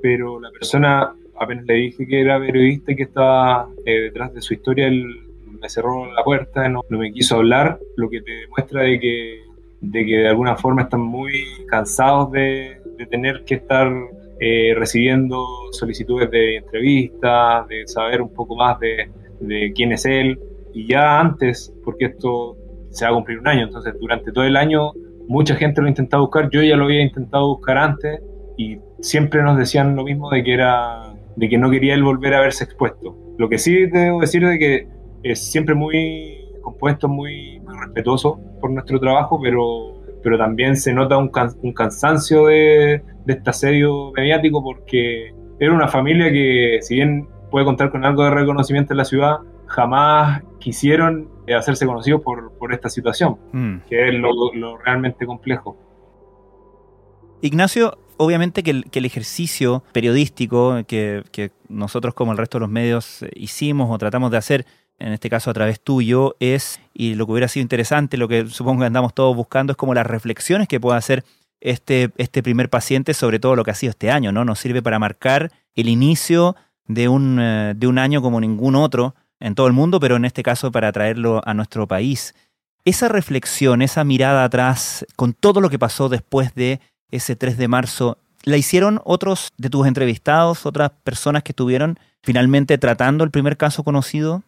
pero 0.00 0.40
la 0.40 0.50
persona, 0.52 1.14
apenas 1.38 1.66
le 1.66 1.74
dije 1.74 2.06
que 2.06 2.22
era 2.22 2.40
periodista 2.40 2.92
y 2.92 2.96
que 2.96 3.02
estaba 3.02 3.68
eh, 3.84 4.00
detrás 4.00 4.32
de 4.32 4.40
su 4.40 4.54
historia, 4.54 4.86
él 4.86 5.04
me 5.60 5.68
cerró 5.68 6.10
la 6.10 6.24
puerta, 6.24 6.66
no, 6.70 6.80
no 6.88 6.98
me 6.98 7.12
quiso 7.12 7.36
hablar, 7.36 7.78
lo 7.96 8.08
que 8.08 8.22
te 8.22 8.32
demuestra 8.32 8.82
de 8.82 8.98
que 8.98 9.51
de 9.82 10.06
que 10.06 10.16
de 10.18 10.28
alguna 10.28 10.56
forma 10.56 10.82
están 10.82 11.00
muy 11.00 11.44
cansados 11.68 12.30
de, 12.32 12.80
tener 13.10 13.42
que 13.44 13.56
estar 13.56 13.92
eh, 14.38 14.74
recibiendo 14.76 15.44
solicitudes 15.72 16.30
de 16.30 16.58
entrevistas, 16.58 17.66
de 17.66 17.84
saber 17.88 18.22
un 18.22 18.32
poco 18.32 18.54
más 18.54 18.78
de, 18.78 19.10
quién 19.74 19.90
es 19.90 20.06
él. 20.06 20.38
Y 20.72 20.86
ya 20.86 21.18
antes, 21.18 21.74
porque 21.84 22.06
esto 22.06 22.56
se 22.90 23.04
va 23.04 23.10
a 23.10 23.14
cumplir 23.14 23.40
un 23.40 23.48
año, 23.48 23.64
entonces 23.64 23.94
durante 24.00 24.30
todo 24.30 24.44
el 24.44 24.56
año 24.56 24.92
mucha 25.26 25.56
gente 25.56 25.80
lo 25.80 25.88
ha 25.88 25.90
intentado 25.90 26.22
buscar, 26.22 26.48
yo 26.50 26.62
ya 26.62 26.76
lo 26.76 26.84
había 26.84 27.02
intentado 27.02 27.48
buscar 27.48 27.76
antes 27.76 28.20
y 28.56 28.78
siempre 29.00 29.42
nos 29.42 29.58
decían 29.58 29.96
lo 29.96 30.04
mismo 30.04 30.30
de 30.30 30.44
que 30.44 30.54
era 30.54 31.12
de 31.34 31.48
que 31.48 31.58
no 31.58 31.70
quería 31.70 31.94
él 31.94 32.04
volver 32.04 32.34
a 32.34 32.40
verse 32.40 32.64
expuesto. 32.64 33.16
Lo 33.38 33.48
que 33.48 33.58
sí 33.58 33.86
debo 33.86 34.20
decir 34.20 34.46
de 34.46 34.58
que 34.58 34.86
es 35.22 35.50
siempre 35.50 35.74
muy 35.74 36.41
compuesto, 36.62 37.08
muy, 37.08 37.60
respetuoso 37.80 38.40
por 38.60 38.70
nuestro 38.70 38.98
trabajo, 38.98 39.38
pero, 39.42 40.02
pero 40.22 40.38
también 40.38 40.76
se 40.76 40.92
nota 40.92 41.18
un, 41.18 41.30
un 41.62 41.72
cansancio 41.72 42.46
de, 42.46 43.02
de 43.26 43.32
este 43.32 43.50
asedio 43.50 44.12
mediático 44.12 44.62
porque 44.62 45.34
era 45.58 45.72
una 45.72 45.88
familia 45.88 46.32
que, 46.32 46.78
si 46.80 46.96
bien 46.96 47.28
puede 47.50 47.64
contar 47.64 47.90
con 47.90 48.04
algo 48.04 48.24
de 48.24 48.30
reconocimiento 48.30 48.94
en 48.94 48.98
la 48.98 49.04
ciudad, 49.04 49.36
jamás 49.66 50.42
quisieron 50.58 51.28
hacerse 51.56 51.86
conocidos 51.86 52.22
por, 52.22 52.52
por 52.58 52.72
esta 52.72 52.88
situación, 52.88 53.38
mm. 53.52 53.76
que 53.88 54.08
es 54.08 54.14
lo, 54.14 54.30
lo, 54.54 54.78
realmente 54.78 55.26
complejo. 55.26 55.76
Ignacio, 57.40 57.98
obviamente 58.16 58.62
que 58.62 58.70
el, 58.70 58.84
que 58.90 59.00
el 59.00 59.04
ejercicio 59.04 59.82
periodístico 59.92 60.82
que, 60.86 61.22
que, 61.32 61.50
nosotros 61.68 62.14
como 62.14 62.32
el 62.32 62.38
resto 62.38 62.58
de 62.58 62.60
los 62.60 62.70
medios 62.70 63.24
hicimos 63.34 63.90
o 63.90 63.98
tratamos 63.98 64.30
de 64.30 64.36
hacer 64.36 64.66
en 65.02 65.12
este 65.12 65.28
caso 65.28 65.50
a 65.50 65.54
través 65.54 65.80
tuyo, 65.80 66.36
es, 66.38 66.80
y 66.94 67.14
lo 67.14 67.26
que 67.26 67.32
hubiera 67.32 67.48
sido 67.48 67.62
interesante, 67.62 68.16
lo 68.16 68.28
que 68.28 68.46
supongo 68.46 68.80
que 68.80 68.86
andamos 68.86 69.12
todos 69.14 69.34
buscando, 69.34 69.72
es 69.72 69.76
como 69.76 69.94
las 69.94 70.06
reflexiones 70.06 70.68
que 70.68 70.78
pueda 70.78 70.96
hacer 70.96 71.24
este, 71.60 72.10
este 72.18 72.42
primer 72.42 72.70
paciente 72.70 73.12
sobre 73.12 73.40
todo 73.40 73.56
lo 73.56 73.64
que 73.64 73.72
ha 73.72 73.74
sido 73.74 73.90
este 73.90 74.12
año, 74.12 74.30
¿no? 74.30 74.44
Nos 74.44 74.60
sirve 74.60 74.80
para 74.80 75.00
marcar 75.00 75.50
el 75.74 75.88
inicio 75.88 76.54
de 76.86 77.08
un, 77.08 77.38
eh, 77.40 77.74
de 77.76 77.86
un 77.88 77.98
año 77.98 78.22
como 78.22 78.40
ningún 78.40 78.76
otro 78.76 79.16
en 79.40 79.56
todo 79.56 79.66
el 79.66 79.72
mundo, 79.72 79.98
pero 79.98 80.16
en 80.16 80.24
este 80.24 80.44
caso 80.44 80.70
para 80.70 80.92
traerlo 80.92 81.42
a 81.44 81.52
nuestro 81.52 81.88
país. 81.88 82.34
Esa 82.84 83.08
reflexión, 83.08 83.82
esa 83.82 84.04
mirada 84.04 84.44
atrás, 84.44 85.04
con 85.16 85.34
todo 85.34 85.60
lo 85.60 85.68
que 85.68 85.80
pasó 85.80 86.08
después 86.08 86.54
de 86.54 86.80
ese 87.10 87.34
3 87.34 87.56
de 87.56 87.68
marzo, 87.68 88.18
¿la 88.44 88.56
hicieron 88.56 89.00
otros 89.04 89.52
de 89.56 89.68
tus 89.68 89.86
entrevistados, 89.86 90.64
otras 90.64 90.92
personas 91.02 91.42
que 91.42 91.52
estuvieron 91.52 91.98
finalmente 92.22 92.78
tratando 92.78 93.24
el 93.24 93.30
primer 93.30 93.56
caso 93.56 93.82
conocido? 93.82 94.42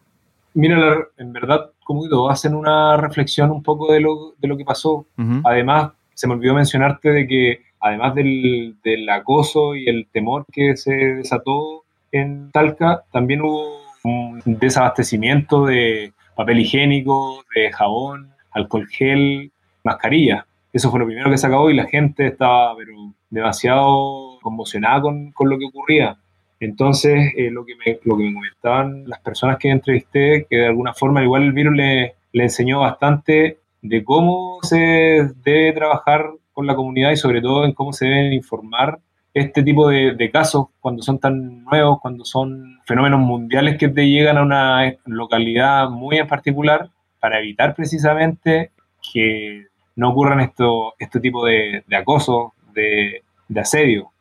Mira, 0.55 1.09
en 1.17 1.33
verdad, 1.33 1.71
como 1.83 2.03
digo, 2.03 2.29
hacen 2.29 2.55
una 2.55 2.95
reflexión 2.95 3.51
un 3.51 3.61
poco 3.61 3.91
de 3.91 3.99
lo, 3.99 4.35
de 4.37 4.47
lo 4.47 4.55
que 4.55 4.63
pasó. 4.63 5.05
Además, 5.43 5.91
se 6.13 6.27
me 6.27 6.33
olvidó 6.33 6.53
mencionarte 6.53 7.11
de 7.11 7.27
que, 7.27 7.61
además 7.81 8.15
del, 8.15 8.77
del, 8.81 9.07
acoso 9.09 9.75
y 9.75 9.89
el 9.89 10.07
temor 10.13 10.45
que 10.49 10.77
se 10.77 10.93
desató 10.93 11.83
en 12.13 12.51
Talca, 12.51 13.03
también 13.11 13.41
hubo 13.41 13.81
un 14.05 14.41
desabastecimiento 14.45 15.65
de 15.65 16.13
papel 16.35 16.61
higiénico, 16.61 17.43
de 17.53 17.73
jabón, 17.73 18.31
alcohol 18.51 18.87
gel, 18.87 19.51
mascarilla. 19.83 20.47
Eso 20.71 20.89
fue 20.89 21.01
lo 21.01 21.05
primero 21.05 21.29
que 21.29 21.37
se 21.37 21.47
acabó 21.47 21.69
y 21.69 21.75
la 21.75 21.85
gente 21.85 22.27
estaba 22.27 22.77
pero, 22.77 22.93
demasiado 23.29 24.39
conmocionada 24.41 25.01
con, 25.01 25.31
con 25.33 25.49
lo 25.49 25.57
que 25.57 25.65
ocurría. 25.65 26.17
Entonces, 26.59 27.33
eh, 27.37 27.49
lo, 27.51 27.65
que 27.65 27.73
me, 27.75 27.99
lo 28.03 28.17
que 28.17 28.23
me 28.23 28.33
comentaban 28.33 29.07
las 29.07 29.19
personas 29.19 29.57
que 29.57 29.69
entrevisté, 29.69 30.47
que 30.49 30.57
de 30.57 30.67
alguna 30.67 30.93
forma 30.93 31.23
igual 31.23 31.43
el 31.43 31.53
virus 31.53 31.75
le, 31.75 32.15
le 32.31 32.43
enseñó 32.43 32.81
bastante 32.81 33.59
de 33.81 34.03
cómo 34.03 34.59
se 34.63 35.29
debe 35.43 35.73
trabajar 35.73 36.29
con 36.53 36.65
la 36.65 36.75
comunidad 36.75 37.11
y 37.11 37.17
sobre 37.17 37.41
todo 37.41 37.65
en 37.65 37.73
cómo 37.73 37.93
se 37.93 38.05
deben 38.05 38.33
informar 38.33 38.99
este 39.33 39.63
tipo 39.63 39.89
de, 39.89 40.29
casos 40.31 40.67
cuando 40.79 41.03
son 41.03 41.19
tan 41.19 41.65
nuevos, 41.65 41.99
cuando 42.01 42.23
son 42.23 42.79
fenómenos 42.85 43.19
mundiales 43.19 43.77
que 43.77 43.89
te 43.89 44.07
llegan 44.07 44.37
a 44.37 44.43
una 44.43 44.95
localidad 45.05 45.89
muy 45.89 46.17
en 46.17 46.27
particular, 46.27 46.89
para 47.19 47.39
evitar 47.39 47.75
precisamente 47.75 48.71
que 49.13 49.65
no 49.97 50.11
ocurran 50.11 50.39
esto, 50.39 50.93
este 50.99 51.19
tipo 51.19 51.45
de, 51.45 51.83
de 51.85 51.95
acoso, 51.97 52.53
de 52.73 53.21
asedio. 53.59 54.11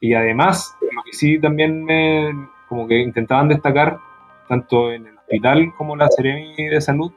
Y 0.00 0.14
además, 0.14 0.76
lo 0.80 1.02
que 1.02 1.12
sí 1.12 1.40
también 1.40 1.84
me, 1.84 2.30
como 2.68 2.86
que 2.86 3.00
intentaban 3.00 3.48
destacar, 3.48 3.98
tanto 4.48 4.92
en 4.92 5.06
el 5.06 5.18
hospital 5.18 5.72
como 5.76 5.96
la 5.96 6.08
Seremi 6.08 6.54
de 6.68 6.80
Salud, 6.80 7.12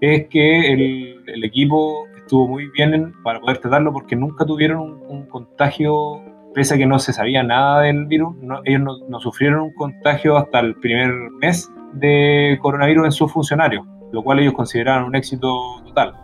es 0.00 0.26
que 0.28 0.72
el, 0.72 1.22
el 1.26 1.44
equipo 1.44 2.06
estuvo 2.16 2.48
muy 2.48 2.68
bien 2.70 3.14
para 3.22 3.40
poder 3.40 3.58
tratarlo 3.58 3.92
porque 3.92 4.16
nunca 4.16 4.44
tuvieron 4.44 5.02
un, 5.06 5.26
contagio, 5.26 6.20
pese 6.54 6.74
a 6.74 6.78
que 6.78 6.86
no 6.86 6.98
se 6.98 7.12
sabía 7.12 7.42
nada 7.42 7.82
del 7.82 8.06
virus, 8.06 8.34
ellos 8.64 8.80
no, 8.80 8.98
no, 9.08 9.20
sufrieron 9.20 9.60
un 9.62 9.74
contagio 9.74 10.36
hasta 10.36 10.60
el 10.60 10.74
primer 10.76 11.12
mes 11.40 11.70
de 11.92 12.58
coronavirus 12.62 13.06
en 13.06 13.12
sus 13.12 13.32
funcionarios, 13.32 13.86
lo 14.12 14.22
cual 14.22 14.40
ellos 14.40 14.54
consideraron 14.54 15.04
un 15.04 15.16
éxito 15.16 15.82
total. 15.84 16.14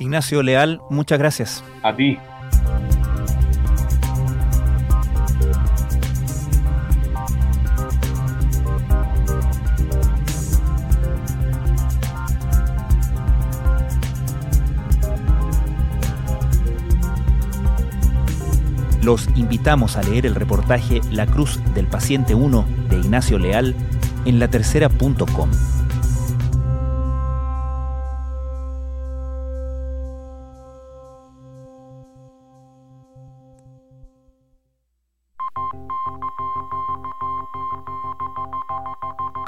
Ignacio 0.00 0.42
Leal, 0.42 0.80
muchas 0.88 1.18
gracias. 1.18 1.62
A 1.82 1.94
ti. 1.94 2.18
Los 19.02 19.28
invitamos 19.36 19.96
a 19.96 20.02
leer 20.02 20.24
el 20.24 20.34
reportaje 20.34 21.00
La 21.10 21.26
Cruz 21.26 21.60
del 21.74 21.86
Paciente 21.86 22.34
1 22.34 22.66
de 22.88 22.96
Ignacio 22.96 23.38
Leal 23.38 23.74
en 24.24 24.38
latercera.com. 24.38 25.50